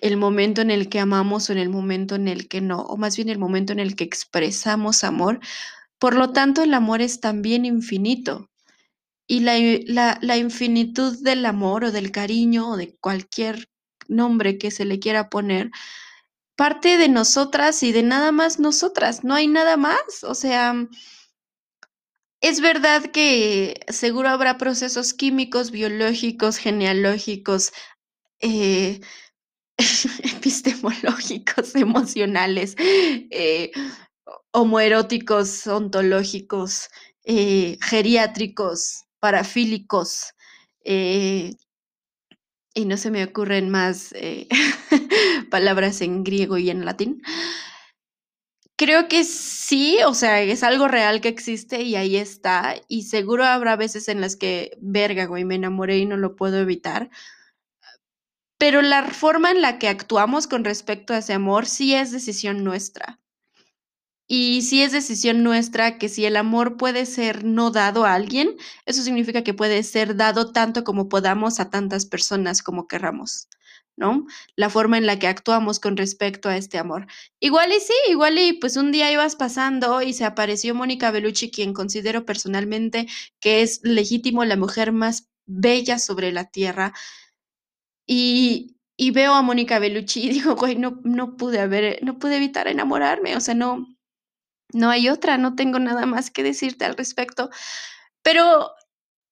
el 0.00 0.16
momento 0.16 0.62
en 0.62 0.70
el 0.70 0.88
que 0.88 1.00
amamos 1.00 1.48
o 1.48 1.52
en 1.52 1.58
el 1.58 1.68
momento 1.68 2.14
en 2.14 2.28
el 2.28 2.48
que 2.48 2.60
no, 2.60 2.80
o 2.80 2.96
más 2.96 3.16
bien 3.16 3.28
el 3.28 3.38
momento 3.38 3.72
en 3.72 3.78
el 3.78 3.96
que 3.96 4.04
expresamos 4.04 5.04
amor. 5.04 5.40
Por 6.00 6.16
lo 6.16 6.32
tanto, 6.32 6.62
el 6.62 6.74
amor 6.74 7.02
es 7.02 7.20
también 7.20 7.64
infinito. 7.64 8.50
Y 9.28 9.40
la, 9.40 10.18
la, 10.20 10.36
infinitud 10.38 11.22
del 11.22 11.46
amor 11.46 11.84
o 11.84 11.92
del 11.92 12.10
cariño 12.10 12.70
o 12.70 12.76
de 12.76 12.96
cualquier 12.96 13.68
nombre 14.08 14.58
que 14.58 14.72
se 14.72 14.84
le 14.84 14.98
quiera 14.98 15.28
poner, 15.30 15.70
parte 16.56 16.96
de 16.98 17.08
nosotras 17.08 17.82
y 17.84 17.92
de 17.92 18.02
nada 18.02 18.32
más 18.32 18.58
nosotras, 18.58 19.22
no 19.22 19.34
hay 19.34 19.46
nada 19.46 19.76
más. 19.76 20.24
O 20.24 20.34
sea, 20.34 20.74
es 22.40 22.60
verdad 22.60 23.04
que 23.12 23.80
seguro 23.88 24.30
habrá 24.30 24.58
procesos 24.58 25.12
químicos, 25.14 25.70
biológicos, 25.70 26.56
genealógicos, 26.56 27.72
eh, 28.40 29.00
epistemológicos, 30.36 31.74
emocionales, 31.76 32.74
eh, 32.78 33.70
homoeróticos, 34.52 35.66
ontológicos, 35.66 36.88
eh, 37.24 37.78
geriátricos, 37.80 39.04
parafílicos, 39.20 40.34
eh, 40.84 41.54
y 42.74 42.84
no 42.84 42.96
se 42.96 43.10
me 43.10 43.24
ocurren 43.24 43.70
más 43.70 44.12
eh, 44.12 44.48
palabras 45.50 46.00
en 46.00 46.24
griego 46.24 46.58
y 46.58 46.70
en 46.70 46.84
latín. 46.84 47.22
Creo 48.76 49.08
que 49.08 49.24
sí, 49.24 49.98
o 50.06 50.14
sea, 50.14 50.40
es 50.40 50.62
algo 50.62 50.88
real 50.88 51.20
que 51.20 51.28
existe 51.28 51.82
y 51.82 51.96
ahí 51.96 52.16
está. 52.16 52.76
Y 52.88 53.02
seguro 53.02 53.44
habrá 53.44 53.76
veces 53.76 54.08
en 54.08 54.22
las 54.22 54.36
que, 54.36 54.76
verga, 54.80 55.26
güey, 55.26 55.44
me 55.44 55.56
enamoré 55.56 55.98
y 55.98 56.06
no 56.06 56.16
lo 56.16 56.34
puedo 56.34 56.58
evitar 56.58 57.10
pero 58.60 58.82
la 58.82 59.08
forma 59.08 59.50
en 59.50 59.62
la 59.62 59.78
que 59.78 59.88
actuamos 59.88 60.46
con 60.46 60.64
respecto 60.64 61.14
a 61.14 61.18
ese 61.18 61.32
amor 61.32 61.64
sí 61.64 61.94
es 61.94 62.12
decisión 62.12 62.62
nuestra. 62.62 63.19
Y 64.32 64.62
sí 64.62 64.80
es 64.80 64.92
decisión 64.92 65.42
nuestra 65.42 65.98
que 65.98 66.08
si 66.08 66.24
el 66.24 66.36
amor 66.36 66.76
puede 66.76 67.04
ser 67.04 67.42
no 67.42 67.72
dado 67.72 68.04
a 68.04 68.14
alguien, 68.14 68.56
eso 68.86 69.02
significa 69.02 69.42
que 69.42 69.54
puede 69.54 69.82
ser 69.82 70.14
dado 70.14 70.52
tanto 70.52 70.84
como 70.84 71.08
podamos 71.08 71.58
a 71.58 71.68
tantas 71.68 72.06
personas 72.06 72.62
como 72.62 72.86
querramos, 72.86 73.48
¿no? 73.96 74.28
La 74.54 74.70
forma 74.70 74.98
en 74.98 75.06
la 75.06 75.18
que 75.18 75.26
actuamos 75.26 75.80
con 75.80 75.96
respecto 75.96 76.48
a 76.48 76.56
este 76.56 76.78
amor. 76.78 77.08
Igual 77.40 77.72
y 77.72 77.80
sí, 77.80 77.92
igual 78.08 78.38
y 78.38 78.52
pues 78.52 78.76
un 78.76 78.92
día 78.92 79.10
ibas 79.10 79.34
pasando 79.34 80.00
y 80.00 80.12
se 80.12 80.24
apareció 80.24 80.76
Mónica 80.76 81.10
Bellucci, 81.10 81.50
quien 81.50 81.72
considero 81.72 82.24
personalmente 82.24 83.08
que 83.40 83.62
es 83.62 83.80
legítimo 83.82 84.44
la 84.44 84.56
mujer 84.56 84.92
más 84.92 85.28
bella 85.46 85.98
sobre 85.98 86.30
la 86.30 86.44
tierra 86.44 86.92
y, 88.06 88.76
y 88.96 89.10
veo 89.10 89.34
a 89.34 89.42
Mónica 89.42 89.80
Bellucci 89.80 90.26
y 90.26 90.30
digo, 90.30 90.54
güey, 90.54 90.76
no, 90.76 91.00
no 91.02 91.36
pude 91.36 91.58
haber, 91.58 91.98
no 92.04 92.20
pude 92.20 92.36
evitar 92.36 92.68
enamorarme, 92.68 93.36
o 93.36 93.40
sea, 93.40 93.54
no, 93.54 93.88
no 94.72 94.90
hay 94.90 95.08
otra, 95.08 95.38
no 95.38 95.54
tengo 95.54 95.78
nada 95.78 96.06
más 96.06 96.30
que 96.30 96.42
decirte 96.42 96.84
al 96.84 96.96
respecto. 96.96 97.50
Pero 98.22 98.70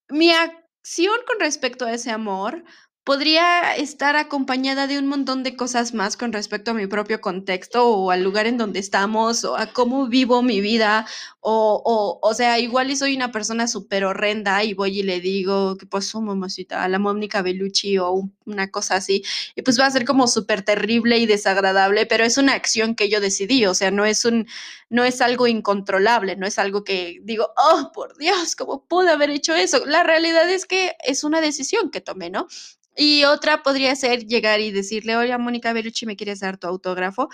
mi 0.09 0.31
acción 0.31 1.15
con 1.27 1.39
respecto 1.39 1.85
a 1.85 1.93
ese 1.93 2.11
amor 2.11 2.63
podría 3.09 3.75
estar 3.75 4.15
acompañada 4.15 4.85
de 4.85 4.99
un 4.99 5.07
montón 5.07 5.41
de 5.41 5.55
cosas 5.55 5.95
más 5.95 6.15
con 6.15 6.31
respecto 6.31 6.69
a 6.69 6.73
mi 6.75 6.85
propio 6.85 7.19
contexto 7.21 7.87
o 7.87 8.11
al 8.11 8.21
lugar 8.21 8.45
en 8.45 8.59
donde 8.59 8.77
estamos 8.77 9.43
o 9.45 9.57
a 9.57 9.73
cómo 9.73 10.07
vivo 10.07 10.43
mi 10.43 10.61
vida 10.61 11.07
o, 11.39 11.81
o, 11.83 12.19
o 12.21 12.33
sea, 12.35 12.59
igual 12.59 12.91
y 12.91 12.95
soy 12.95 13.15
una 13.15 13.31
persona 13.31 13.67
súper 13.67 14.05
horrenda 14.05 14.63
y 14.63 14.75
voy 14.75 14.99
y 14.99 15.01
le 15.01 15.21
digo, 15.21 15.75
¿qué 15.77 15.87
pasó, 15.87 16.21
mamacita? 16.21 16.83
A 16.83 16.87
la 16.87 16.99
Mónica 16.99 17.41
Bellucci 17.41 17.97
o 17.97 18.29
una 18.45 18.69
cosa 18.69 18.97
así. 18.97 19.23
Y 19.55 19.63
pues 19.63 19.79
va 19.79 19.87
a 19.87 19.91
ser 19.91 20.05
como 20.05 20.27
súper 20.27 20.61
terrible 20.61 21.17
y 21.17 21.25
desagradable, 21.25 22.05
pero 22.05 22.23
es 22.25 22.37
una 22.37 22.53
acción 22.53 22.93
que 22.93 23.09
yo 23.09 23.19
decidí, 23.21 23.65
o 23.65 23.73
sea, 23.73 23.89
no 23.89 24.05
es 24.05 24.23
un, 24.23 24.45
no 24.89 25.03
es 25.03 25.19
algo 25.21 25.47
incontrolable, 25.47 26.35
no 26.35 26.45
es 26.45 26.59
algo 26.59 26.83
que 26.83 27.19
digo, 27.23 27.53
oh, 27.57 27.91
por 27.91 28.17
Dios, 28.19 28.55
¿cómo 28.55 28.85
pude 28.85 29.09
haber 29.09 29.31
hecho 29.31 29.55
eso? 29.55 29.83
La 29.87 30.03
realidad 30.03 30.47
es 30.47 30.67
que 30.67 30.95
es 31.03 31.23
una 31.23 31.41
decisión 31.41 31.89
que 31.89 32.01
tomé, 32.01 32.29
¿no? 32.29 32.47
Y 32.95 33.23
otra 33.25 33.63
podría 33.63 33.95
ser 33.95 34.25
llegar 34.25 34.59
y 34.59 34.71
decirle, 34.71 35.15
oye, 35.15 35.37
Mónica 35.37 35.73
Bellucci, 35.73 36.05
¿me 36.05 36.15
quieres 36.17 36.39
dar 36.41 36.57
tu 36.57 36.67
autógrafo? 36.67 37.29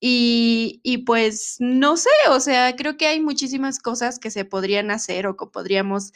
Y, 0.00 0.80
y, 0.84 0.98
pues 1.00 1.56
no 1.60 1.96
sé, 1.96 2.10
o 2.30 2.40
sea, 2.40 2.76
creo 2.76 2.96
que 2.98 3.06
hay 3.06 3.20
muchísimas 3.20 3.78
cosas 3.80 4.18
que 4.20 4.30
se 4.30 4.44
podrían 4.44 4.90
hacer 4.90 5.26
o 5.26 5.36
que 5.36 5.46
podríamos 5.46 6.12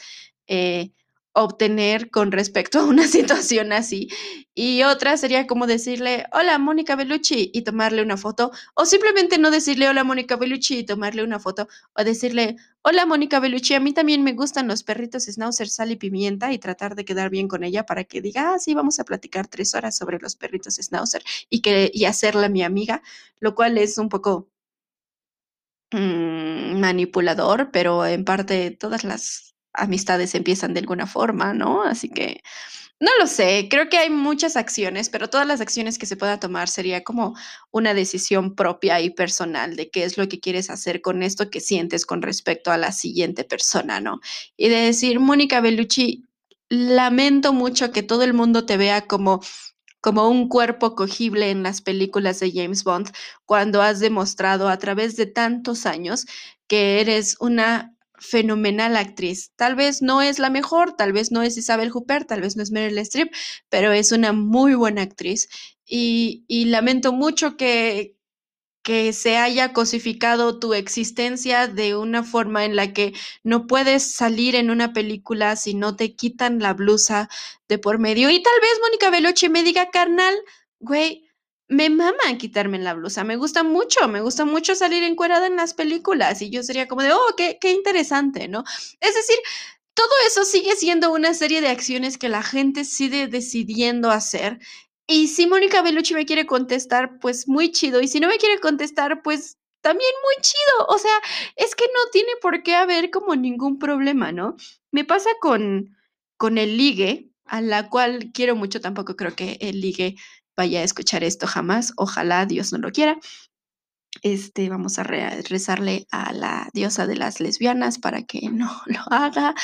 eh, 0.48 0.92
obtener 1.42 2.10
con 2.10 2.32
respecto 2.32 2.80
a 2.80 2.84
una 2.84 3.06
situación 3.08 3.72
así. 3.72 4.08
Y 4.54 4.82
otra 4.82 5.16
sería 5.16 5.46
como 5.46 5.66
decirle, 5.66 6.26
hola 6.32 6.58
Mónica 6.58 6.96
Bellucci 6.96 7.50
y 7.54 7.62
tomarle 7.62 8.02
una 8.02 8.16
foto, 8.16 8.50
o 8.74 8.84
simplemente 8.86 9.38
no 9.38 9.50
decirle 9.50 9.88
hola 9.88 10.04
Mónica 10.04 10.36
Bellucci 10.36 10.78
y 10.78 10.84
tomarle 10.84 11.22
una 11.22 11.38
foto, 11.38 11.68
o 11.94 12.02
decirle, 12.04 12.56
hola 12.82 13.06
Mónica 13.06 13.38
Bellucci, 13.40 13.74
a 13.74 13.80
mí 13.80 13.92
también 13.92 14.24
me 14.24 14.32
gustan 14.32 14.66
los 14.66 14.82
perritos 14.82 15.26
schnauzer, 15.26 15.68
sal 15.68 15.92
y 15.92 15.96
pimienta 15.96 16.52
y 16.52 16.58
tratar 16.58 16.96
de 16.96 17.04
quedar 17.04 17.30
bien 17.30 17.46
con 17.48 17.62
ella 17.62 17.86
para 17.86 18.04
que 18.04 18.20
diga, 18.20 18.54
ah, 18.54 18.58
sí, 18.58 18.74
vamos 18.74 18.98
a 18.98 19.04
platicar 19.04 19.46
tres 19.46 19.74
horas 19.74 19.96
sobre 19.96 20.18
los 20.18 20.34
perritos 20.36 20.76
schnauzer 20.76 21.22
y, 21.48 21.60
que, 21.62 21.90
y 21.94 22.06
hacerla 22.06 22.48
mi 22.48 22.62
amiga, 22.62 23.02
lo 23.40 23.54
cual 23.54 23.78
es 23.78 23.98
un 23.98 24.08
poco 24.08 24.48
mmm, 25.92 26.80
manipulador, 26.80 27.70
pero 27.70 28.06
en 28.06 28.24
parte 28.24 28.70
todas 28.72 29.04
las 29.04 29.47
amistades 29.72 30.34
empiezan 30.34 30.74
de 30.74 30.80
alguna 30.80 31.06
forma, 31.06 31.54
¿no? 31.54 31.82
Así 31.82 32.08
que 32.08 32.42
no 33.00 33.10
lo 33.20 33.28
sé, 33.28 33.68
creo 33.70 33.88
que 33.88 33.98
hay 33.98 34.10
muchas 34.10 34.56
acciones, 34.56 35.08
pero 35.08 35.30
todas 35.30 35.46
las 35.46 35.60
acciones 35.60 35.98
que 35.98 36.06
se 36.06 36.16
pueda 36.16 36.40
tomar 36.40 36.68
sería 36.68 37.04
como 37.04 37.36
una 37.70 37.94
decisión 37.94 38.56
propia 38.56 39.00
y 39.00 39.10
personal 39.10 39.76
de 39.76 39.88
qué 39.88 40.02
es 40.02 40.18
lo 40.18 40.28
que 40.28 40.40
quieres 40.40 40.68
hacer 40.68 41.00
con 41.00 41.22
esto 41.22 41.48
que 41.48 41.60
sientes 41.60 42.04
con 42.06 42.22
respecto 42.22 42.72
a 42.72 42.76
la 42.76 42.90
siguiente 42.90 43.44
persona, 43.44 44.00
¿no? 44.00 44.20
Y 44.56 44.68
de 44.68 44.76
decir, 44.76 45.20
Mónica 45.20 45.60
Bellucci, 45.60 46.24
lamento 46.68 47.52
mucho 47.52 47.92
que 47.92 48.02
todo 48.02 48.24
el 48.24 48.34
mundo 48.34 48.66
te 48.66 48.76
vea 48.76 49.06
como 49.06 49.40
como 50.00 50.28
un 50.28 50.48
cuerpo 50.48 50.94
cogible 50.94 51.50
en 51.50 51.64
las 51.64 51.80
películas 51.80 52.38
de 52.38 52.52
James 52.52 52.84
Bond, 52.84 53.10
cuando 53.44 53.82
has 53.82 53.98
demostrado 53.98 54.68
a 54.68 54.78
través 54.78 55.16
de 55.16 55.26
tantos 55.26 55.86
años 55.86 56.24
que 56.68 57.00
eres 57.00 57.36
una 57.40 57.97
fenomenal 58.18 58.96
actriz. 58.96 59.52
Tal 59.56 59.74
vez 59.74 60.02
no 60.02 60.22
es 60.22 60.38
la 60.38 60.50
mejor, 60.50 60.96
tal 60.96 61.12
vez 61.12 61.30
no 61.32 61.42
es 61.42 61.56
Isabel 61.56 61.90
Huppert, 61.92 62.28
tal 62.28 62.40
vez 62.40 62.56
no 62.56 62.62
es 62.62 62.70
Meryl 62.70 62.98
Streep, 62.98 63.32
pero 63.68 63.92
es 63.92 64.12
una 64.12 64.32
muy 64.32 64.74
buena 64.74 65.02
actriz. 65.02 65.48
Y, 65.86 66.44
y 66.48 66.66
lamento 66.66 67.12
mucho 67.12 67.56
que, 67.56 68.18
que 68.82 69.12
se 69.12 69.36
haya 69.36 69.72
cosificado 69.72 70.58
tu 70.58 70.74
existencia 70.74 71.66
de 71.68 71.94
una 71.94 72.22
forma 72.22 72.64
en 72.64 72.74
la 72.74 72.92
que 72.92 73.12
no 73.42 73.66
puedes 73.66 74.14
salir 74.14 74.54
en 74.54 74.70
una 74.70 74.92
película 74.92 75.56
si 75.56 75.74
no 75.74 75.94
te 75.94 76.14
quitan 76.14 76.58
la 76.58 76.74
blusa 76.74 77.28
de 77.68 77.78
por 77.78 77.98
medio. 77.98 78.30
Y 78.30 78.42
tal 78.42 78.60
vez 78.60 78.70
Mónica 78.80 79.10
Veloche 79.10 79.48
me 79.50 79.62
diga, 79.62 79.90
carnal, 79.90 80.34
güey, 80.80 81.27
me 81.68 81.90
mama 81.90 82.38
quitarme 82.38 82.78
la 82.78 82.94
blusa, 82.94 83.24
me 83.24 83.36
gusta 83.36 83.62
mucho, 83.62 84.08
me 84.08 84.20
gusta 84.20 84.44
mucho 84.44 84.74
salir 84.74 85.02
encuerada 85.02 85.46
en 85.46 85.56
las 85.56 85.74
películas 85.74 86.40
y 86.42 86.50
yo 86.50 86.62
sería 86.62 86.88
como 86.88 87.02
de, 87.02 87.12
oh, 87.12 87.34
qué, 87.36 87.58
qué 87.60 87.72
interesante, 87.72 88.48
¿no? 88.48 88.64
Es 89.00 89.14
decir, 89.14 89.36
todo 89.94 90.08
eso 90.26 90.44
sigue 90.44 90.76
siendo 90.76 91.12
una 91.12 91.34
serie 91.34 91.60
de 91.60 91.68
acciones 91.68 92.18
que 92.18 92.28
la 92.28 92.42
gente 92.42 92.84
sigue 92.84 93.26
decidiendo 93.26 94.10
hacer. 94.10 94.60
Y 95.08 95.28
si 95.28 95.46
Mónica 95.46 95.82
Bellucci 95.82 96.14
me 96.14 96.26
quiere 96.26 96.46
contestar, 96.46 97.18
pues 97.18 97.48
muy 97.48 97.72
chido. 97.72 98.00
Y 98.00 98.08
si 98.08 98.20
no 98.20 98.28
me 98.28 98.38
quiere 98.38 98.60
contestar, 98.60 99.22
pues 99.22 99.58
también 99.80 100.10
muy 100.22 100.42
chido. 100.42 100.86
O 100.88 100.98
sea, 100.98 101.18
es 101.56 101.74
que 101.74 101.84
no 101.86 102.10
tiene 102.12 102.30
por 102.40 102.62
qué 102.62 102.76
haber 102.76 103.10
como 103.10 103.34
ningún 103.34 103.78
problema, 103.78 104.32
¿no? 104.32 104.56
Me 104.92 105.04
pasa 105.04 105.30
con, 105.40 105.96
con 106.36 106.58
el 106.58 106.76
ligue, 106.76 107.30
a 107.44 107.60
la 107.60 107.88
cual 107.88 108.30
quiero 108.32 108.54
mucho, 108.54 108.80
tampoco 108.80 109.16
creo 109.16 109.34
que 109.34 109.58
el 109.60 109.80
ligue 109.80 110.16
vaya 110.58 110.80
a 110.80 110.82
escuchar 110.82 111.22
esto 111.22 111.46
jamás, 111.46 111.92
ojalá 111.96 112.44
Dios 112.44 112.72
no 112.72 112.78
lo 112.78 112.90
quiera. 112.90 113.16
Este, 114.22 114.68
vamos 114.68 114.98
a 114.98 115.04
re 115.04 115.42
rezarle 115.42 116.08
a 116.10 116.32
la 116.32 116.68
diosa 116.74 117.06
de 117.06 117.14
las 117.14 117.40
lesbianas 117.40 117.98
para 118.00 118.24
que 118.24 118.50
no 118.50 118.68
lo 118.86 119.00
haga, 119.08 119.54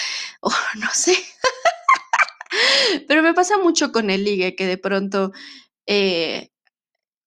o 0.41 0.51
no 0.77 0.89
sé. 0.93 1.17
Pero 3.09 3.25
me 3.25 3.35
pasa 3.35 3.59
mucho 3.59 3.91
con 3.91 4.09
el 4.09 4.23
ligue, 4.23 4.55
que 4.55 4.67
de 4.67 4.79
pronto 4.79 5.33
eh, 5.87 6.51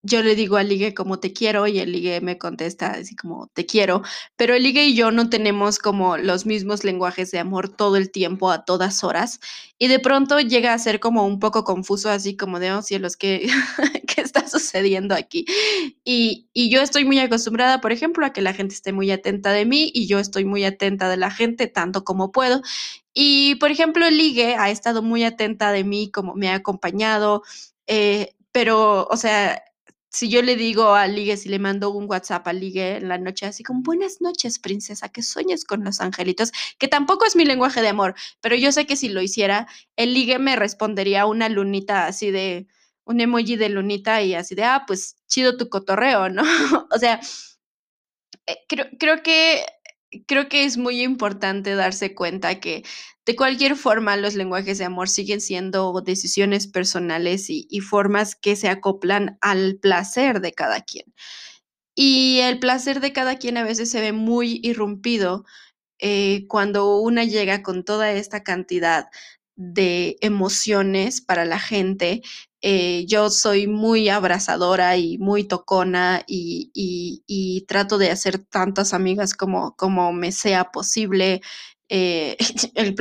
yo 0.07 0.23
le 0.23 0.35
digo 0.35 0.57
al 0.57 0.69
ligue 0.69 0.93
como 0.93 1.19
te 1.19 1.33
quiero 1.33 1.67
y 1.67 1.79
el 1.79 1.91
ligue 1.91 2.21
me 2.21 2.37
contesta 2.37 2.91
así 2.91 3.15
como 3.15 3.47
te 3.47 3.65
quiero, 3.65 4.01
pero 4.37 4.55
el 4.55 4.63
ligue 4.63 4.85
y 4.85 4.95
yo 4.95 5.11
no 5.11 5.29
tenemos 5.29 5.79
como 5.79 6.17
los 6.17 6.45
mismos 6.45 6.83
lenguajes 6.83 7.29
de 7.31 7.39
amor 7.39 7.69
todo 7.69 7.97
el 7.97 8.09
tiempo, 8.09 8.49
a 8.49 8.63
todas 8.65 9.03
horas, 9.03 9.39
y 9.77 9.87
de 9.87 9.99
pronto 9.99 10.39
llega 10.39 10.73
a 10.73 10.79
ser 10.79 10.99
como 10.99 11.25
un 11.25 11.39
poco 11.39 11.63
confuso, 11.63 12.09
así 12.09 12.35
como 12.37 12.59
de, 12.59 12.71
oh 12.71 12.81
cielos, 12.81 13.17
¿qué, 13.17 13.47
¿qué 14.07 14.21
está 14.21 14.47
sucediendo 14.47 15.13
aquí? 15.13 15.45
Y, 16.03 16.47
y 16.53 16.69
yo 16.69 16.81
estoy 16.81 17.05
muy 17.05 17.19
acostumbrada, 17.19 17.81
por 17.81 17.91
ejemplo, 17.91 18.25
a 18.25 18.31
que 18.31 18.41
la 18.41 18.53
gente 18.53 18.75
esté 18.75 18.93
muy 18.93 19.11
atenta 19.11 19.51
de 19.51 19.65
mí 19.65 19.91
y 19.93 20.07
yo 20.07 20.19
estoy 20.19 20.45
muy 20.45 20.63
atenta 20.63 21.09
de 21.09 21.17
la 21.17 21.31
gente 21.31 21.67
tanto 21.67 22.03
como 22.03 22.31
puedo. 22.31 22.61
Y, 23.13 23.55
por 23.55 23.71
ejemplo, 23.71 24.05
el 24.05 24.17
ligue 24.17 24.55
ha 24.55 24.69
estado 24.69 25.01
muy 25.01 25.23
atenta 25.23 25.71
de 25.71 25.83
mí, 25.83 26.11
como 26.11 26.35
me 26.35 26.49
ha 26.49 26.55
acompañado, 26.55 27.43
eh, 27.87 28.35
pero, 28.51 29.07
o 29.09 29.17
sea, 29.17 29.63
si 30.09 30.29
yo 30.29 30.41
le 30.41 30.55
digo 30.55 30.93
a 30.95 31.07
Ligue, 31.07 31.37
si 31.37 31.49
le 31.49 31.59
mando 31.59 31.91
un 31.91 32.05
WhatsApp 32.09 32.47
a 32.47 32.53
Ligue 32.53 32.97
en 32.97 33.07
la 33.09 33.17
noche, 33.17 33.45
así 33.45 33.63
como 33.63 33.81
buenas 33.81 34.21
noches, 34.21 34.59
princesa, 34.59 35.09
que 35.09 35.21
sueñes 35.21 35.65
con 35.65 35.83
los 35.83 36.01
angelitos, 36.01 36.51
que 36.79 36.87
tampoco 36.87 37.25
es 37.25 37.35
mi 37.35 37.45
lenguaje 37.45 37.81
de 37.81 37.89
amor, 37.89 38.15
pero 38.41 38.55
yo 38.55 38.71
sé 38.71 38.85
que 38.85 38.95
si 38.95 39.09
lo 39.09 39.21
hiciera, 39.21 39.67
el 39.95 40.13
Ligue 40.13 40.39
me 40.39 40.55
respondería 40.55 41.25
una 41.25 41.49
lunita 41.49 42.07
así 42.07 42.31
de 42.31 42.67
un 43.05 43.21
emoji 43.21 43.55
de 43.55 43.69
lunita 43.69 44.21
y 44.21 44.33
así 44.35 44.55
de, 44.55 44.63
ah, 44.65 44.83
pues 44.87 45.15
chido 45.27 45.57
tu 45.57 45.69
cotorreo, 45.69 46.29
¿no? 46.29 46.43
o 46.91 46.99
sea, 46.99 47.19
eh, 48.47 48.57
creo, 48.67 48.87
creo 48.99 49.23
que 49.23 49.65
creo 50.25 50.49
que 50.49 50.63
es 50.63 50.77
muy 50.77 51.01
importante 51.01 51.75
darse 51.75 52.15
cuenta 52.15 52.59
que 52.59 52.83
de 53.25 53.35
cualquier 53.35 53.75
forma 53.75 54.15
los 54.15 54.35
lenguajes 54.35 54.77
de 54.77 54.85
amor 54.85 55.09
siguen 55.09 55.41
siendo 55.41 56.01
decisiones 56.01 56.67
personales 56.67 57.47
y, 57.49 57.67
formas 57.81 58.35
que 58.35 58.55
se 58.55 58.69
acoplan 58.69 59.37
al 59.41 59.77
placer 59.81 60.39
de 60.39 60.53
cada 60.53 60.81
quien. 60.81 61.13
Y 61.95 62.39
el 62.39 62.59
placer 62.59 63.01
de 63.01 63.11
cada 63.11 63.37
quien 63.37 63.57
a 63.57 63.63
veces 63.63 63.89
se 63.91 64.01
ve 64.01 64.13
muy 64.13 64.61
irrumpido 64.63 65.45
eh, 65.99 66.45
cuando 66.47 66.97
una 66.97 67.25
llega 67.25 67.63
con 67.63 67.83
toda 67.83 68.11
esta 68.11 68.43
cantidad 68.43 69.07
de 69.57 70.17
emociones 70.21 71.21
para 71.21 71.43
la 71.43 71.59
gente. 71.59 72.21
Eh, 72.61 73.05
yo 73.07 73.29
soy 73.29 73.67
muy 73.67 74.09
abrazadora 74.09 74.97
y 74.97 75.17
muy 75.19 75.43
tocona 75.43 76.23
y, 76.27 76.71
y, 76.73 77.61
trato 77.67 77.97
de 77.99 78.09
hacer 78.09 78.39
tantas 78.39 78.93
amigas 78.93 79.33
como, 79.35 79.75
como 79.75 80.11
me 80.11 80.31
sea 80.31 80.71
posible. 80.71 81.41
Eh, 81.89 82.35
el, 82.75 82.95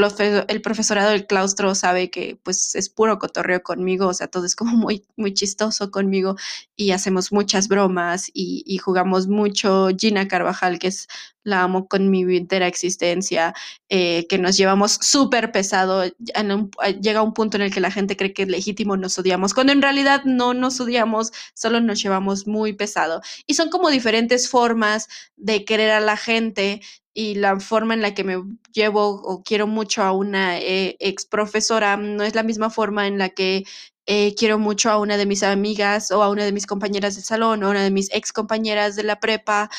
el, 0.49 0.62
profesorado 0.62 1.11
del 1.11 1.27
claustro 1.27 1.75
sabe 1.75 2.11
que 2.11 2.38
pues 2.42 2.75
es 2.75 2.88
puro 2.90 3.19
cotorreo 3.19 3.62
conmigo, 3.62 4.09
o 4.09 4.14
sea, 4.14 4.29
todo 4.29 4.45
es 4.47 4.57
como 4.57 4.77
muy, 4.77 5.05
muy 5.16 5.35
chistoso 5.35 5.90
conmigo 5.90 6.37
y 6.77 6.91
hacemos 6.91 7.33
muchas 7.33 7.69
bromas 7.69 8.31
y, 8.35 8.77
jugamos 8.79 9.27
mucho. 9.29 9.89
Gina 9.99 10.29
Carvajal, 10.29 10.79
que 10.79 10.89
es 10.89 11.09
la 11.43 11.62
amo 11.62 11.89
con 11.89 12.11
mi 12.11 12.23
entera 12.37 12.67
existencia, 12.67 13.55
eh, 13.89 14.27
que 14.29 14.39
nos 14.39 14.57
llevamos 14.57 14.99
súper 15.01 15.53
pesado, 15.53 16.05
un, 16.39 16.71
llega 17.01 17.23
un 17.23 17.33
punto 17.33 17.57
en 17.57 17.62
el 17.62 17.73
que 17.73 17.81
la 17.81 17.91
gente 17.91 18.17
cree 18.17 18.35
que 18.35 18.43
es 18.43 18.49
legítimo, 18.49 18.97
nos 18.97 19.19
odiamos, 19.19 19.55
cuando 19.55 19.73
en 19.73 19.81
realidad 19.81 20.25
no 20.25 20.55
nos 20.55 20.81
odiamos, 20.81 21.33
solo 21.55 21.81
nos 21.81 22.03
llevamos 22.03 22.47
muy 22.47 22.75
pesado. 22.75 23.23
Y 23.47 23.55
son 23.55 23.71
como 23.71 23.89
diferentes 23.91 24.49
formas 24.51 25.09
de 25.37 25.65
querer 25.65 25.93
a 25.93 26.01
la 26.01 26.17
gente 26.17 26.83
y 27.15 27.37
la 27.37 27.59
forma 27.61 27.95
en 27.95 28.03
la 28.03 28.12
que 28.12 28.25
me 28.25 28.37
llevo 28.75 29.23
o 29.23 29.43
quiero 29.43 29.67
mucho 29.67 30.03
a 30.03 30.12
una 30.12 30.59
eh, 30.59 30.97
ex 31.01 31.25
profesora 31.25 31.97
no 31.97 32.23
es 32.25 32.35
la 32.35 32.43
misma 32.43 32.69
forma 32.69 33.07
en 33.07 33.17
la 33.17 33.31
que 33.31 33.65
eh, 34.07 34.35
quiero 34.37 34.59
mucho 34.59 34.90
a 34.90 34.99
una 34.99 35.16
de 35.16 35.27
mis 35.27 35.42
amigas 35.42 36.11
o 36.11 36.23
a 36.23 36.31
una 36.31 36.45
de 36.45 36.53
mis 36.53 36.66
compañeras 36.66 37.16
de 37.16 37.23
salón 37.23 37.62
o 37.62 37.66
a 37.69 37.71
una 37.71 37.83
de 37.85 37.90
mis 37.90 38.09
ex 38.14 38.33
compañeras 38.33 38.97
de 38.97 39.05
la 39.05 39.21
prepa. 39.21 39.71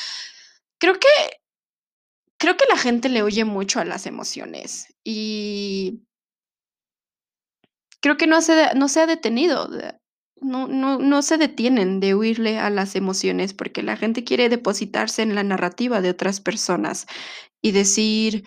Creo 0.78 0.94
que 1.00 1.08
creo 2.38 2.56
que 2.56 2.66
la 2.68 2.76
gente 2.76 3.08
le 3.08 3.22
oye 3.22 3.44
mucho 3.44 3.80
a 3.80 3.84
las 3.84 4.06
emociones 4.06 4.94
y 5.04 6.02
creo 8.00 8.16
que 8.16 8.26
no 8.26 8.40
se, 8.42 8.74
no 8.74 8.88
se 8.88 9.00
ha 9.00 9.06
detenido. 9.06 9.68
No, 10.40 10.68
no, 10.68 10.98
no 11.00 11.22
se 11.22 11.36
detienen 11.36 11.98
de 11.98 12.14
huirle 12.14 12.58
a 12.60 12.70
las 12.70 12.94
emociones 12.94 13.54
porque 13.54 13.82
la 13.82 13.96
gente 13.96 14.22
quiere 14.22 14.48
depositarse 14.48 15.22
en 15.22 15.34
la 15.34 15.42
narrativa 15.42 16.00
de 16.00 16.10
otras 16.10 16.40
personas 16.40 17.06
y 17.60 17.72
decir, 17.72 18.44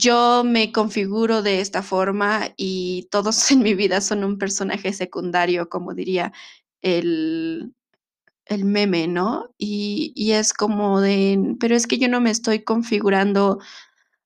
yo 0.00 0.42
me 0.44 0.72
configuro 0.72 1.42
de 1.42 1.60
esta 1.60 1.82
forma 1.82 2.48
y 2.56 3.08
todos 3.10 3.50
en 3.50 3.60
mi 3.62 3.74
vida 3.74 4.00
son 4.00 4.24
un 4.24 4.38
personaje 4.38 4.92
secundario, 4.92 5.68
como 5.68 5.94
diría 5.94 6.32
el, 6.82 7.74
el 8.46 8.64
meme, 8.64 9.06
¿no? 9.06 9.54
Y, 9.58 10.12
y 10.16 10.32
es 10.32 10.52
como 10.52 11.00
de, 11.00 11.56
pero 11.60 11.76
es 11.76 11.86
que 11.86 11.98
yo 11.98 12.08
no 12.08 12.20
me 12.20 12.30
estoy 12.30 12.64
configurando 12.64 13.60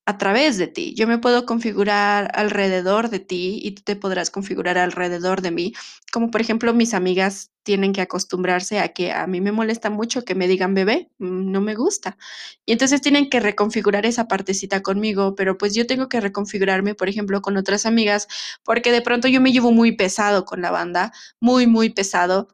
a 0.06 0.18
través 0.18 0.58
de 0.58 0.66
ti. 0.66 0.94
Yo 0.94 1.06
me 1.06 1.18
puedo 1.18 1.46
configurar 1.46 2.30
alrededor 2.34 3.08
de 3.08 3.20
ti 3.20 3.58
y 3.62 3.72
tú 3.72 3.82
te 3.84 3.96
podrás 3.96 4.30
configurar 4.30 4.76
alrededor 4.76 5.40
de 5.40 5.50
mí. 5.50 5.72
Como 6.12 6.30
por 6.30 6.40
ejemplo, 6.42 6.74
mis 6.74 6.92
amigas 6.94 7.52
tienen 7.62 7.94
que 7.94 8.02
acostumbrarse 8.02 8.80
a 8.80 8.88
que 8.88 9.12
a 9.12 9.26
mí 9.26 9.40
me 9.40 9.50
molesta 9.52 9.88
mucho 9.88 10.22
que 10.24 10.34
me 10.34 10.46
digan 10.46 10.74
bebé, 10.74 11.10
mm, 11.18 11.50
no 11.50 11.60
me 11.62 11.74
gusta. 11.74 12.18
Y 12.66 12.72
entonces 12.72 13.00
tienen 13.00 13.30
que 13.30 13.40
reconfigurar 13.40 14.04
esa 14.06 14.28
partecita 14.28 14.82
conmigo, 14.82 15.34
pero 15.34 15.56
pues 15.56 15.74
yo 15.74 15.86
tengo 15.86 16.08
que 16.10 16.20
reconfigurarme, 16.20 16.94
por 16.94 17.08
ejemplo, 17.08 17.40
con 17.40 17.56
otras 17.56 17.86
amigas, 17.86 18.28
porque 18.64 18.92
de 18.92 19.00
pronto 19.02 19.28
yo 19.28 19.40
me 19.40 19.52
llevo 19.52 19.72
muy 19.72 19.92
pesado 19.92 20.44
con 20.44 20.60
la 20.62 20.70
banda, 20.70 21.12
muy, 21.40 21.66
muy 21.66 21.90
pesado 21.90 22.48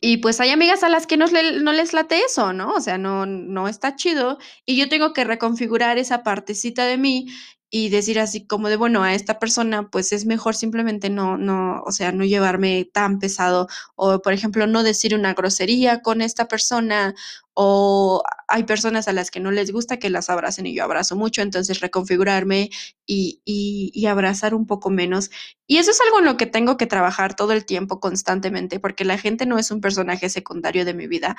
y 0.00 0.18
pues 0.18 0.40
hay 0.40 0.50
amigas 0.50 0.82
a 0.82 0.88
las 0.88 1.06
que 1.06 1.16
no, 1.16 1.26
no 1.26 1.72
les 1.72 1.92
late 1.92 2.20
eso, 2.20 2.52
¿no? 2.52 2.72
O 2.74 2.80
sea, 2.80 2.98
no, 2.98 3.26
no 3.26 3.68
está 3.68 3.96
chido. 3.96 4.38
Y 4.64 4.76
yo 4.76 4.88
tengo 4.88 5.12
que 5.12 5.24
reconfigurar 5.24 5.98
esa 5.98 6.22
partecita 6.22 6.84
de 6.86 6.98
mí 6.98 7.26
y 7.70 7.90
decir 7.90 8.18
así 8.18 8.46
como 8.46 8.68
de, 8.68 8.76
bueno, 8.76 9.02
a 9.02 9.14
esta 9.14 9.38
persona 9.38 9.90
pues 9.90 10.12
es 10.12 10.24
mejor 10.24 10.54
simplemente 10.54 11.10
no, 11.10 11.36
no, 11.36 11.82
o 11.84 11.92
sea, 11.92 12.12
no 12.12 12.24
llevarme 12.24 12.88
tan 12.92 13.18
pesado 13.18 13.68
o, 13.94 14.20
por 14.22 14.32
ejemplo, 14.32 14.66
no 14.66 14.82
decir 14.82 15.14
una 15.14 15.34
grosería 15.34 16.00
con 16.00 16.22
esta 16.22 16.48
persona 16.48 17.14
o 17.60 18.22
hay 18.46 18.62
personas 18.62 19.08
a 19.08 19.12
las 19.12 19.32
que 19.32 19.40
no 19.40 19.50
les 19.50 19.72
gusta 19.72 19.98
que 19.98 20.10
las 20.10 20.30
abracen 20.30 20.64
y 20.66 20.76
yo 20.76 20.84
abrazo 20.84 21.16
mucho, 21.16 21.42
entonces 21.42 21.80
reconfigurarme 21.80 22.70
y, 23.04 23.42
y, 23.44 24.06
abrazar 24.06 24.54
un 24.54 24.64
poco 24.64 24.90
menos. 24.90 25.32
Y 25.66 25.78
eso 25.78 25.90
es 25.90 26.00
algo 26.00 26.20
en 26.20 26.26
lo 26.26 26.36
que 26.36 26.46
tengo 26.46 26.76
que 26.76 26.86
trabajar 26.86 27.34
todo 27.34 27.52
el 27.52 27.64
tiempo, 27.64 27.98
constantemente, 27.98 28.78
porque 28.78 29.04
la 29.04 29.18
gente 29.18 29.44
no 29.44 29.58
es 29.58 29.72
un 29.72 29.80
personaje 29.80 30.28
secundario 30.28 30.84
de 30.84 30.94
mi 30.94 31.08
vida, 31.08 31.34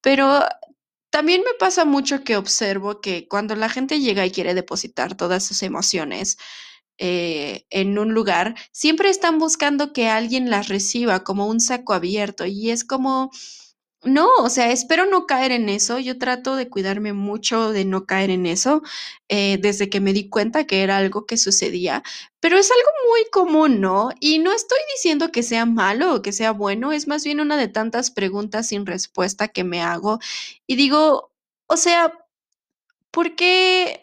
pero 0.00 0.44
también 1.10 1.40
me 1.40 1.54
pasa 1.58 1.84
mucho 1.84 2.22
que 2.22 2.36
observo 2.36 3.00
que 3.00 3.26
cuando 3.26 3.56
la 3.56 3.68
gente 3.68 3.98
llega 3.98 4.24
y 4.24 4.30
quiere 4.30 4.54
depositar 4.54 5.16
todas 5.16 5.44
sus 5.44 5.60
emociones 5.64 6.36
eh, 6.98 7.66
en 7.70 7.98
un 7.98 8.14
lugar, 8.14 8.54
siempre 8.70 9.10
están 9.10 9.40
buscando 9.40 9.92
que 9.92 10.06
alguien 10.08 10.50
las 10.50 10.68
reciba 10.68 11.24
como 11.24 11.48
un 11.48 11.58
saco 11.58 11.94
abierto 11.94 12.46
y 12.46 12.70
es 12.70 12.84
como, 12.84 13.32
no, 14.04 14.28
o 14.38 14.48
sea, 14.50 14.70
espero 14.70 15.06
no 15.06 15.26
caer 15.26 15.52
en 15.52 15.68
eso. 15.68 15.98
Yo 15.98 16.18
trato 16.18 16.56
de 16.56 16.68
cuidarme 16.68 17.12
mucho 17.12 17.72
de 17.72 17.84
no 17.84 18.06
caer 18.06 18.30
en 18.30 18.46
eso 18.46 18.82
eh, 19.28 19.58
desde 19.60 19.88
que 19.90 20.00
me 20.00 20.12
di 20.12 20.28
cuenta 20.28 20.66
que 20.66 20.82
era 20.82 20.98
algo 20.98 21.26
que 21.26 21.36
sucedía, 21.36 22.02
pero 22.40 22.58
es 22.58 22.70
algo 22.70 22.90
muy 23.08 23.24
común, 23.30 23.80
¿no? 23.80 24.10
Y 24.20 24.38
no 24.38 24.52
estoy 24.52 24.78
diciendo 24.94 25.32
que 25.32 25.42
sea 25.42 25.66
malo 25.66 26.14
o 26.14 26.22
que 26.22 26.32
sea 26.32 26.52
bueno, 26.52 26.92
es 26.92 27.08
más 27.08 27.24
bien 27.24 27.40
una 27.40 27.56
de 27.56 27.68
tantas 27.68 28.10
preguntas 28.10 28.68
sin 28.68 28.86
respuesta 28.86 29.48
que 29.48 29.64
me 29.64 29.82
hago 29.82 30.18
y 30.66 30.76
digo, 30.76 31.32
o 31.66 31.76
sea, 31.76 32.12
¿por 33.10 33.36
qué? 33.36 34.00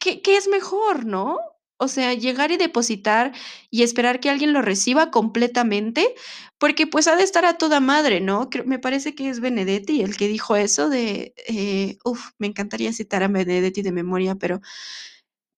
¿Qué, 0.00 0.22
qué 0.22 0.36
es 0.36 0.48
mejor, 0.48 1.06
no? 1.06 1.38
O 1.78 1.88
sea, 1.88 2.14
llegar 2.14 2.50
y 2.52 2.56
depositar 2.56 3.32
y 3.70 3.82
esperar 3.82 4.20
que 4.20 4.30
alguien 4.30 4.52
lo 4.52 4.62
reciba 4.62 5.10
completamente, 5.10 6.14
porque 6.58 6.86
pues 6.86 7.06
ha 7.06 7.16
de 7.16 7.22
estar 7.24 7.44
a 7.44 7.58
toda 7.58 7.80
madre, 7.80 8.20
¿no? 8.20 8.48
Me 8.64 8.78
parece 8.78 9.14
que 9.14 9.28
es 9.28 9.40
Benedetti 9.40 10.02
el 10.02 10.16
que 10.16 10.28
dijo 10.28 10.56
eso 10.56 10.88
de, 10.88 11.34
eh, 11.48 11.98
uf, 12.04 12.30
me 12.38 12.46
encantaría 12.46 12.92
citar 12.92 13.22
a 13.22 13.28
Benedetti 13.28 13.82
de 13.82 13.92
memoria, 13.92 14.36
pero 14.36 14.60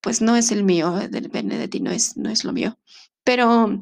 pues 0.01 0.21
no 0.21 0.37
es 0.37 0.51
el 0.53 0.65
mío, 0.65 0.99
eh, 1.01 1.09
del 1.09 1.29
Benedetti 1.29 1.81
no 1.81 1.91
es, 1.91 2.17
no 2.17 2.31
es 2.31 2.45
lo 2.45 2.53
mío. 2.53 2.79
Pero 3.25 3.81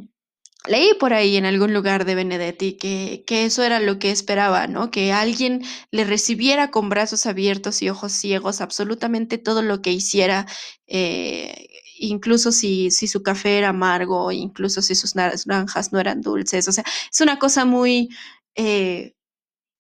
leí 0.67 0.95
por 0.99 1.13
ahí 1.15 1.37
en 1.37 1.47
algún 1.47 1.73
lugar 1.73 2.05
de 2.05 2.15
Benedetti 2.15 2.75
que, 2.75 3.25
que 3.27 3.45
eso 3.47 3.63
era 3.63 3.81
lo 3.81 3.99
que 3.99 4.11
esperaba, 4.11 4.67
¿no? 4.67 4.91
Que 4.91 5.13
alguien 5.13 5.63
le 5.91 6.05
recibiera 6.05 6.71
con 6.71 6.89
brazos 6.89 7.27
abiertos 7.27 7.83
y 7.83 7.89
ojos 7.91 8.13
ciegos 8.13 8.61
absolutamente 8.61 9.39
todo 9.39 9.63
lo 9.63 9.83
que 9.83 9.93
hiciera, 9.93 10.47
eh, 10.87 11.69
incluso 11.99 12.53
si, 12.53 12.91
si 12.91 13.07
su 13.09 13.23
café 13.23 13.59
era 13.59 13.71
amargo, 13.71 14.33
incluso 14.33 14.83
si 14.83 14.95
sus 14.95 15.15
naranjas 15.17 15.93
no 15.93 16.01
eran 16.01 16.21
dulces. 16.23 16.69
O 16.69 16.73
sea, 16.73 16.85
es 17.13 17.21
una 17.21 17.39
cosa 17.39 17.65
muy... 17.65 18.09
eh, 18.57 19.15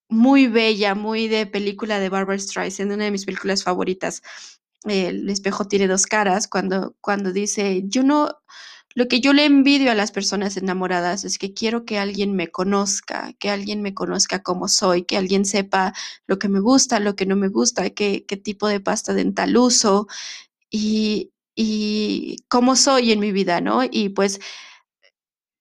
muy 0.09 0.47
bella, 0.47 0.95
muy 0.95 1.29
de 1.29 1.47
película 1.47 1.99
de 1.99 2.09
Barbara 2.09 2.39
Streisand, 2.39 2.93
una 2.93 3.05
de 3.05 3.11
mis 3.11 3.25
películas 3.25 3.65
favoritas. 3.65 4.23
El 4.85 5.29
espejo 5.29 5.67
tiene 5.67 5.89
dos 5.89 6.07
caras, 6.07 6.47
cuando, 6.49 6.95
cuando 7.01 7.33
dice, 7.33 7.83
yo 7.87 8.05
no, 8.05 8.31
lo 8.95 9.09
que 9.09 9.21
yo 9.21 9.33
le 9.33 9.45
envidio 9.45 9.91
a 9.91 9.97
las 9.97 10.13
personas 10.13 10.57
enamoradas 10.57 11.25
es 11.25 11.39
que 11.39 11.55
quiero 11.55 11.85
que 11.85 11.99
alguien 11.99 12.37
me 12.37 12.49
conozca, 12.49 13.33
que 13.41 13.51
alguien 13.51 13.83
me 13.83 13.95
conozca 13.95 14.43
como 14.45 14.69
soy, 14.69 15.03
que 15.05 15.17
alguien 15.17 15.45
sepa 15.45 15.93
lo 16.29 16.39
que 16.39 16.49
me 16.49 16.61
gusta, 16.61 17.01
lo 17.01 17.17
que 17.17 17.27
no 17.27 17.35
me 17.37 17.49
gusta, 17.49 17.91
qué, 17.91 18.25
qué 18.27 18.37
tipo 18.37 18.69
de 18.69 18.81
pasta 18.81 19.13
dental 19.13 19.57
uso 19.57 20.07
y, 20.71 21.33
y 21.57 22.37
cómo 22.49 22.77
soy 22.77 23.13
en 23.13 23.21
mi 23.21 23.33
vida, 23.33 23.61
¿no? 23.61 23.83
Y 23.83 24.11
pues 24.11 24.41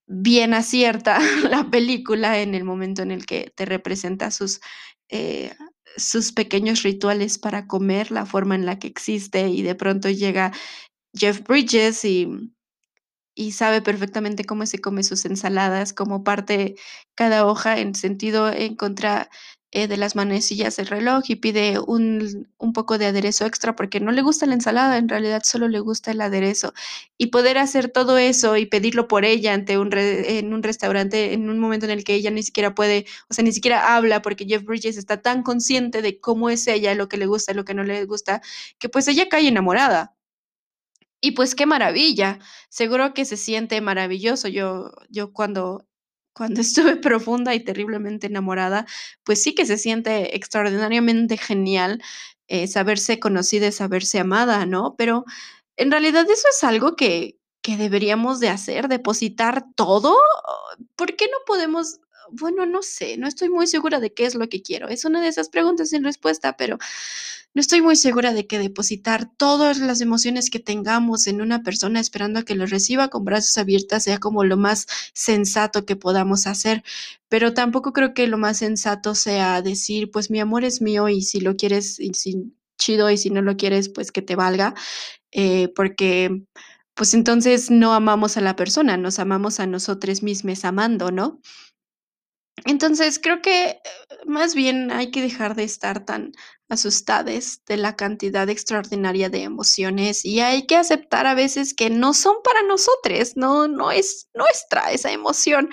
bien 0.07 0.53
acierta 0.53 1.19
la 1.49 1.69
película 1.71 2.39
en 2.39 2.55
el 2.55 2.63
momento 2.63 3.01
en 3.01 3.11
el 3.11 3.25
que 3.25 3.51
te 3.55 3.65
representa 3.65 4.29
sus, 4.31 4.61
eh, 5.09 5.55
sus 5.97 6.31
pequeños 6.33 6.83
rituales 6.83 7.39
para 7.39 7.67
comer, 7.67 8.11
la 8.11 8.25
forma 8.25 8.55
en 8.55 8.65
la 8.65 8.77
que 8.79 8.87
existe 8.87 9.49
y 9.49 9.63
de 9.63 9.75
pronto 9.75 10.09
llega 10.09 10.51
Jeff 11.13 11.41
Bridges 11.43 12.05
y 12.05 12.27
y 13.35 13.51
sabe 13.51 13.81
perfectamente 13.81 14.45
cómo 14.45 14.65
se 14.65 14.79
come 14.79 15.03
sus 15.03 15.25
ensaladas, 15.25 15.93
cómo 15.93 16.23
parte 16.23 16.75
cada 17.15 17.45
hoja 17.45 17.79
en 17.79 17.93
sentido 17.93 18.49
en 18.51 18.75
contra 18.75 19.29
eh, 19.75 19.89
de 19.89 19.97
las 19.97 20.15
manecillas 20.15 20.77
del 20.77 20.87
reloj 20.87 21.25
y 21.27 21.35
pide 21.35 21.79
un, 21.79 22.47
un 22.57 22.71
poco 22.71 22.97
de 22.97 23.07
aderezo 23.07 23.45
extra 23.45 23.75
porque 23.75 23.99
no 23.99 24.13
le 24.13 24.21
gusta 24.21 24.45
la 24.45 24.53
ensalada, 24.53 24.97
en 24.97 25.09
realidad 25.09 25.41
solo 25.43 25.67
le 25.67 25.81
gusta 25.81 26.11
el 26.11 26.21
aderezo. 26.21 26.73
Y 27.17 27.27
poder 27.27 27.57
hacer 27.57 27.89
todo 27.89 28.17
eso 28.17 28.55
y 28.55 28.67
pedirlo 28.67 29.09
por 29.09 29.25
ella 29.25 29.53
ante 29.53 29.77
un 29.77 29.89
en 29.93 30.53
un 30.53 30.63
restaurante 30.63 31.33
en 31.33 31.49
un 31.49 31.59
momento 31.59 31.85
en 31.87 31.91
el 31.91 32.05
que 32.05 32.13
ella 32.15 32.31
ni 32.31 32.41
siquiera 32.41 32.73
puede, 32.73 33.05
o 33.29 33.33
sea, 33.33 33.43
ni 33.43 33.51
siquiera 33.51 33.97
habla 33.97 34.21
porque 34.21 34.45
Jeff 34.45 34.63
Bridges 34.63 34.95
está 34.95 35.21
tan 35.21 35.43
consciente 35.43 36.01
de 36.01 36.21
cómo 36.21 36.49
es 36.49 36.67
ella, 36.67 36.95
lo 36.95 37.09
que 37.09 37.17
le 37.17 37.25
gusta, 37.25 37.53
lo 37.53 37.65
que 37.65 37.73
no 37.73 37.83
le 37.83 38.05
gusta, 38.05 38.41
que 38.79 38.87
pues 38.87 39.09
ella 39.09 39.27
cae 39.29 39.47
enamorada. 39.49 40.15
Y 41.21 41.31
pues 41.31 41.53
qué 41.55 41.65
maravilla, 41.65 42.39
seguro 42.69 43.13
que 43.13 43.25
se 43.25 43.35
siente 43.35 43.81
maravilloso. 43.81 44.47
Yo 44.47 44.91
yo 45.09 45.33
cuando 45.33 45.85
cuando 46.35 46.61
estuve 46.61 46.97
profunda 46.97 47.55
y 47.55 47.63
terriblemente 47.63 48.27
enamorada, 48.27 48.85
pues 49.23 49.41
sí 49.43 49.55
que 49.55 49.65
se 49.65 49.77
siente 49.77 50.35
extraordinariamente 50.35 51.37
genial, 51.37 52.01
eh, 52.47 52.67
saberse 52.67 53.19
conocida 53.19 53.71
saberse 53.71 54.19
amada, 54.19 54.65
¿no? 54.67 54.95
Pero 54.97 55.25
en 55.77 55.91
realidad 55.91 56.25
eso 56.29 56.47
es 56.49 56.63
algo 56.63 56.95
que 56.95 57.37
que 57.65 57.77
deberíamos 57.77 58.39
de 58.39 58.49
hacer, 58.49 58.87
depositar 58.87 59.65
todo, 59.75 60.15
¿por 60.95 61.15
qué 61.15 61.25
no 61.25 61.37
podemos? 61.47 61.99
Bueno, 62.31 62.65
no 62.65 62.81
sé, 62.81 63.17
no 63.17 63.27
estoy 63.27 63.49
muy 63.49 63.67
segura 63.67 63.99
de 63.99 64.13
qué 64.13 64.25
es 64.25 64.35
lo 64.35 64.49
que 64.49 64.61
quiero. 64.61 64.87
Es 64.89 65.05
una 65.05 65.21
de 65.21 65.27
esas 65.27 65.49
preguntas 65.49 65.89
sin 65.89 66.03
respuesta, 66.03 66.57
pero 66.57 66.77
no 67.53 67.61
estoy 67.61 67.81
muy 67.81 67.95
segura 67.95 68.33
de 68.33 68.47
que 68.47 68.59
depositar 68.59 69.29
todas 69.37 69.79
las 69.79 70.01
emociones 70.01 70.49
que 70.49 70.59
tengamos 70.59 71.27
en 71.27 71.41
una 71.41 71.63
persona 71.63 71.99
esperando 71.99 72.39
a 72.39 72.43
que 72.43 72.55
lo 72.55 72.65
reciba 72.65 73.09
con 73.09 73.25
brazos 73.25 73.57
abiertos 73.57 74.03
sea 74.03 74.19
como 74.19 74.43
lo 74.43 74.57
más 74.57 74.87
sensato 75.13 75.85
que 75.85 75.95
podamos 75.95 76.47
hacer, 76.47 76.83
pero 77.29 77.53
tampoco 77.53 77.93
creo 77.93 78.13
que 78.13 78.27
lo 78.27 78.37
más 78.37 78.57
sensato 78.59 79.15
sea 79.15 79.61
decir, 79.61 80.11
pues 80.11 80.31
mi 80.31 80.39
amor 80.39 80.65
es 80.65 80.81
mío 80.81 81.09
y 81.09 81.21
si 81.21 81.39
lo 81.41 81.55
quieres, 81.55 81.99
y 81.99 82.13
si 82.15 82.53
chido, 82.79 83.09
y 83.11 83.17
si 83.17 83.29
no 83.29 83.41
lo 83.41 83.55
quieres, 83.57 83.89
pues 83.89 84.11
que 84.11 84.21
te 84.21 84.35
valga, 84.35 84.73
eh, 85.31 85.69
porque 85.75 86.43
pues 86.95 87.13
entonces 87.13 87.71
no 87.71 87.93
amamos 87.93 88.37
a 88.37 88.41
la 88.41 88.55
persona, 88.55 88.97
nos 88.97 89.19
amamos 89.19 89.59
a 89.59 89.67
nosotros 89.67 90.23
mismos 90.23 90.65
amando, 90.65 91.11
¿no? 91.11 91.41
Entonces, 92.63 93.19
creo 93.19 93.41
que, 93.41 93.79
más 94.25 94.55
bien 94.55 94.89
hay 94.91 95.11
que 95.11 95.21
dejar 95.21 95.55
de 95.55 95.63
estar 95.63 96.05
tan 96.05 96.31
asustades 96.69 97.61
de 97.67 97.77
la 97.77 97.95
cantidad 97.95 98.49
extraordinaria 98.49 99.29
de 99.29 99.43
emociones, 99.43 100.23
y 100.23 100.39
hay 100.39 100.65
que 100.65 100.77
aceptar 100.77 101.27
a 101.27 101.35
veces 101.35 101.73
que 101.73 101.89
no 101.89 102.13
son 102.13 102.35
para 102.43 102.63
nosotros, 102.63 103.33
no 103.35 103.67
no 103.67 103.91
es 103.91 104.29
nuestra 104.33 104.91
esa 104.91 105.11
emoción. 105.11 105.69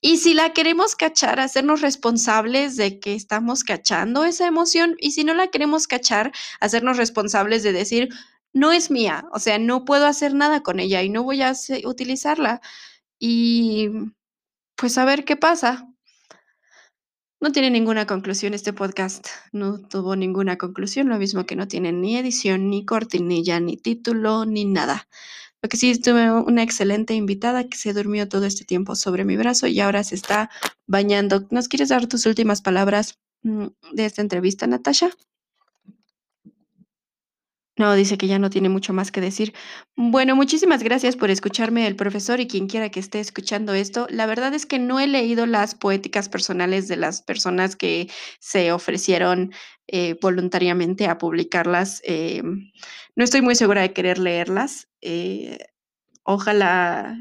Y 0.00 0.18
si 0.18 0.34
la 0.34 0.52
queremos 0.54 0.96
cachar, 0.96 1.40
hacernos 1.40 1.80
responsables 1.82 2.76
de 2.76 3.00
que 3.00 3.14
estamos 3.14 3.64
cachando 3.64 4.24
esa 4.24 4.46
emoción, 4.48 4.96
y 5.00 5.12
si 5.12 5.24
no 5.24 5.34
la 5.34 5.48
queremos 5.48 5.86
cachar, 5.88 6.32
hacernos 6.60 6.96
responsables 6.98 7.62
de 7.64 7.72
decir: 7.72 8.08
"No 8.54 8.72
es 8.72 8.90
mía, 8.90 9.26
o 9.32 9.40
sea, 9.40 9.58
no 9.60 9.84
puedo 9.84 10.06
hacer 10.06 10.34
nada 10.34 10.62
con 10.62 10.80
ella 10.80 11.02
y 11.02 11.10
no 11.10 11.22
voy 11.24 11.42
a 11.42 11.54
utilizarla". 11.84 12.60
y 13.20 13.90
pues 14.76 14.98
a 14.98 15.04
ver 15.06 15.24
qué 15.26 15.36
pasa. 15.36 15.86
No 17.46 17.52
tiene 17.52 17.70
ninguna 17.70 18.08
conclusión 18.08 18.54
este 18.54 18.72
podcast, 18.72 19.28
no 19.52 19.78
tuvo 19.78 20.16
ninguna 20.16 20.58
conclusión, 20.58 21.08
lo 21.08 21.16
mismo 21.16 21.46
que 21.46 21.54
no 21.54 21.68
tiene 21.68 21.92
ni 21.92 22.16
edición, 22.16 22.70
ni 22.70 22.84
cortinilla, 22.84 23.60
ni 23.60 23.76
título, 23.76 24.44
ni 24.44 24.64
nada. 24.64 25.06
Lo 25.62 25.68
que 25.68 25.76
sí 25.76 25.96
tuve 25.96 26.28
una 26.32 26.64
excelente 26.64 27.14
invitada 27.14 27.68
que 27.68 27.78
se 27.78 27.92
durmió 27.92 28.28
todo 28.28 28.46
este 28.46 28.64
tiempo 28.64 28.96
sobre 28.96 29.24
mi 29.24 29.36
brazo 29.36 29.68
y 29.68 29.78
ahora 29.78 30.02
se 30.02 30.16
está 30.16 30.50
bañando. 30.88 31.46
¿Nos 31.52 31.68
quieres 31.68 31.90
dar 31.90 32.08
tus 32.08 32.26
últimas 32.26 32.62
palabras 32.62 33.20
mm, 33.44 33.66
de 33.92 34.06
esta 34.06 34.22
entrevista, 34.22 34.66
Natasha? 34.66 35.10
No, 37.78 37.94
dice 37.94 38.16
que 38.16 38.26
ya 38.26 38.38
no 38.38 38.48
tiene 38.48 38.70
mucho 38.70 38.94
más 38.94 39.12
que 39.12 39.20
decir. 39.20 39.52
Bueno, 39.96 40.34
muchísimas 40.34 40.82
gracias 40.82 41.14
por 41.14 41.30
escucharme, 41.30 41.86
el 41.86 41.94
profesor 41.94 42.40
y 42.40 42.46
quien 42.46 42.68
quiera 42.68 42.88
que 42.90 43.00
esté 43.00 43.20
escuchando 43.20 43.74
esto. 43.74 44.06
La 44.08 44.24
verdad 44.24 44.54
es 44.54 44.64
que 44.64 44.78
no 44.78 44.98
he 44.98 45.06
leído 45.06 45.44
las 45.44 45.74
poéticas 45.74 46.30
personales 46.30 46.88
de 46.88 46.96
las 46.96 47.20
personas 47.20 47.76
que 47.76 48.08
se 48.40 48.72
ofrecieron 48.72 49.52
eh, 49.88 50.16
voluntariamente 50.22 51.06
a 51.06 51.18
publicarlas. 51.18 52.00
Eh, 52.04 52.42
no 52.42 53.24
estoy 53.24 53.42
muy 53.42 53.54
segura 53.54 53.82
de 53.82 53.92
querer 53.92 54.18
leerlas. 54.18 54.88
Eh, 55.02 55.58
ojalá, 56.24 57.18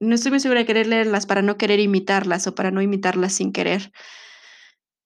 no 0.00 0.14
estoy 0.14 0.30
muy 0.30 0.40
segura 0.40 0.60
de 0.60 0.66
querer 0.66 0.86
leerlas 0.86 1.26
para 1.26 1.42
no 1.42 1.58
querer 1.58 1.80
imitarlas 1.80 2.46
o 2.46 2.54
para 2.54 2.70
no 2.70 2.80
imitarlas 2.80 3.34
sin 3.34 3.52
querer. 3.52 3.92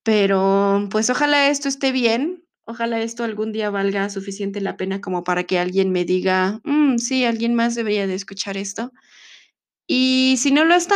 Pero 0.04 0.88
pues 0.90 1.10
ojalá 1.10 1.48
esto 1.48 1.68
esté 1.68 1.92
bien 1.92 2.44
Ojalá 2.70 3.00
esto 3.00 3.24
algún 3.24 3.50
día 3.50 3.68
valga 3.68 4.08
suficiente 4.10 4.60
la 4.60 4.76
pena 4.76 5.00
como 5.00 5.24
para 5.24 5.42
que 5.42 5.58
alguien 5.58 5.90
me 5.90 6.04
diga, 6.04 6.60
mm, 6.62 6.98
sí, 6.98 7.24
alguien 7.24 7.56
más 7.56 7.74
debería 7.74 8.06
de 8.06 8.14
escuchar 8.14 8.56
esto. 8.56 8.92
Y 9.88 10.36
si 10.38 10.52
no 10.52 10.64
lo 10.64 10.76
está, 10.76 10.94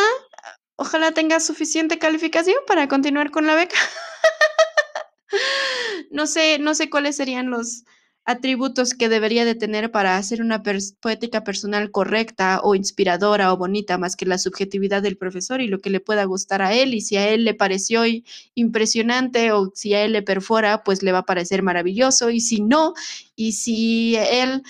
ojalá 0.76 1.10
tenga 1.10 1.40
suficiente 1.40 1.98
calificación 1.98 2.58
para 2.68 2.86
continuar 2.86 3.32
con 3.32 3.48
la 3.48 3.56
beca. 3.56 3.74
no 6.12 6.28
sé, 6.28 6.60
no 6.60 6.76
sé 6.76 6.90
cuáles 6.90 7.16
serían 7.16 7.50
los 7.50 7.82
atributos 8.24 8.94
que 8.94 9.10
debería 9.10 9.44
de 9.44 9.54
tener 9.54 9.90
para 9.90 10.16
hacer 10.16 10.40
una 10.40 10.62
poética 10.62 11.44
personal 11.44 11.90
correcta 11.90 12.60
o 12.62 12.74
inspiradora 12.74 13.52
o 13.52 13.56
bonita 13.58 13.98
más 13.98 14.16
que 14.16 14.24
la 14.24 14.38
subjetividad 14.38 15.02
del 15.02 15.18
profesor 15.18 15.60
y 15.60 15.68
lo 15.68 15.80
que 15.80 15.90
le 15.90 16.00
pueda 16.00 16.24
gustar 16.24 16.62
a 16.62 16.72
él 16.72 16.94
y 16.94 17.02
si 17.02 17.16
a 17.16 17.28
él 17.28 17.44
le 17.44 17.52
pareció 17.52 18.02
impresionante 18.54 19.52
o 19.52 19.70
si 19.74 19.92
a 19.92 20.04
él 20.04 20.12
le 20.12 20.22
perfora, 20.22 20.82
pues 20.84 21.02
le 21.02 21.12
va 21.12 21.18
a 21.18 21.26
parecer 21.26 21.62
maravilloso 21.62 22.30
y 22.30 22.40
si 22.40 22.60
no, 22.62 22.94
y 23.36 23.52
si 23.52 24.16
él 24.16 24.62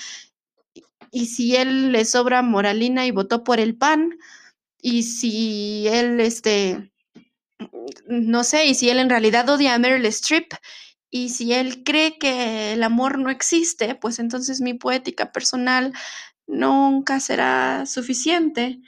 y 1.13 1.27
si 1.27 1.55
él 1.55 1.93
le 1.93 2.05
sobra 2.05 2.43
moralina 2.43 3.07
y 3.07 3.13
votó 3.13 3.45
por 3.45 3.61
el 3.61 3.77
pan 3.77 4.19
y 4.83 5.05
si 5.05 5.87
él 5.87 6.19
este 6.19 6.91
no 8.07 8.43
sé, 8.43 8.67
y 8.67 8.75
si 8.75 8.91
él 8.91 8.99
en 8.99 9.11
realidad 9.11 9.49
odia 9.49 9.75
a 9.75 9.79
Meryl 9.79 10.05
Streep 10.07 10.55
y 11.15 11.29
si 11.29 11.53
él 11.53 11.85
cree 11.85 12.19
que 12.19 12.73
el 12.73 12.83
amor 12.83 13.21
no 13.21 13.31
existe, 13.31 13.95
pues 13.95 14.19
entonces 14.19 14.61
mi 14.61 14.75
poética 14.75 15.31
personal 15.31 15.93
nunca 16.49 17.21
será 17.21 17.87
suficiente. 17.87 18.81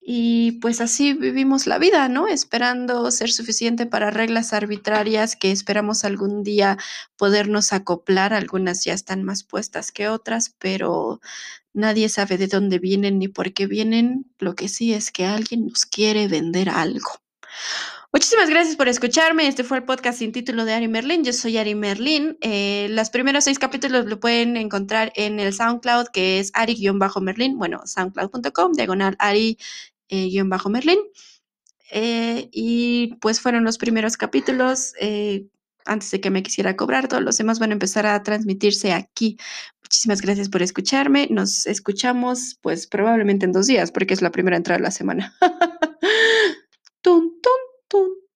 Y 0.00 0.60
pues 0.60 0.80
así 0.80 1.12
vivimos 1.12 1.66
la 1.66 1.78
vida, 1.78 2.08
¿no? 2.08 2.28
Esperando 2.28 3.10
ser 3.10 3.32
suficiente 3.32 3.84
para 3.84 4.12
reglas 4.12 4.52
arbitrarias 4.52 5.34
que 5.34 5.50
esperamos 5.50 6.04
algún 6.04 6.44
día 6.44 6.78
podernos 7.16 7.72
acoplar. 7.72 8.32
Algunas 8.32 8.84
ya 8.84 8.92
están 8.92 9.24
más 9.24 9.42
puestas 9.42 9.90
que 9.90 10.06
otras, 10.06 10.54
pero 10.60 11.20
nadie 11.72 12.08
sabe 12.10 12.38
de 12.38 12.46
dónde 12.46 12.78
vienen 12.78 13.18
ni 13.18 13.26
por 13.26 13.52
qué 13.54 13.66
vienen. 13.66 14.30
Lo 14.38 14.54
que 14.54 14.68
sí 14.68 14.94
es 14.94 15.10
que 15.10 15.26
alguien 15.26 15.66
nos 15.66 15.84
quiere 15.84 16.28
vender 16.28 16.68
algo. 16.68 17.10
Muchísimas 18.12 18.50
gracias 18.50 18.74
por 18.74 18.88
escucharme. 18.88 19.46
Este 19.46 19.62
fue 19.62 19.78
el 19.78 19.84
podcast 19.84 20.18
sin 20.18 20.32
título 20.32 20.64
de 20.64 20.72
Ari 20.72 20.88
Merlin. 20.88 21.22
Yo 21.22 21.32
soy 21.32 21.58
Ari 21.58 21.76
Merlin. 21.76 22.36
Eh, 22.40 22.88
los 22.90 23.08
primeros 23.08 23.44
seis 23.44 23.60
capítulos 23.60 24.06
lo 24.06 24.18
pueden 24.18 24.56
encontrar 24.56 25.12
en 25.14 25.38
el 25.38 25.54
SoundCloud, 25.54 26.08
que 26.08 26.40
es 26.40 26.50
Ari-Merlin. 26.54 27.56
Bueno, 27.56 27.82
soundcloud.com, 27.84 28.72
diagonal 28.72 29.16
Ari-Merlin. 29.20 30.98
Eh, 31.92 32.48
y 32.52 33.14
pues 33.20 33.40
fueron 33.40 33.62
los 33.62 33.78
primeros 33.78 34.16
capítulos. 34.16 34.92
Eh, 35.00 35.46
antes 35.84 36.10
de 36.10 36.20
que 36.20 36.30
me 36.30 36.42
quisiera 36.42 36.74
cobrar, 36.74 37.06
todos 37.06 37.22
los 37.22 37.38
demás 37.38 37.60
van 37.60 37.70
a 37.70 37.74
empezar 37.74 38.06
a 38.06 38.20
transmitirse 38.24 38.92
aquí. 38.92 39.36
Muchísimas 39.82 40.20
gracias 40.20 40.48
por 40.48 40.62
escucharme. 40.62 41.28
Nos 41.30 41.64
escuchamos 41.66 42.58
pues 42.60 42.88
probablemente 42.88 43.46
en 43.46 43.52
dos 43.52 43.68
días 43.68 43.92
porque 43.92 44.14
es 44.14 44.22
la 44.22 44.32
primera 44.32 44.56
entrada 44.56 44.78
de 44.78 44.82
la 44.82 44.90
semana. 44.90 45.32
Tun. 47.90 48.29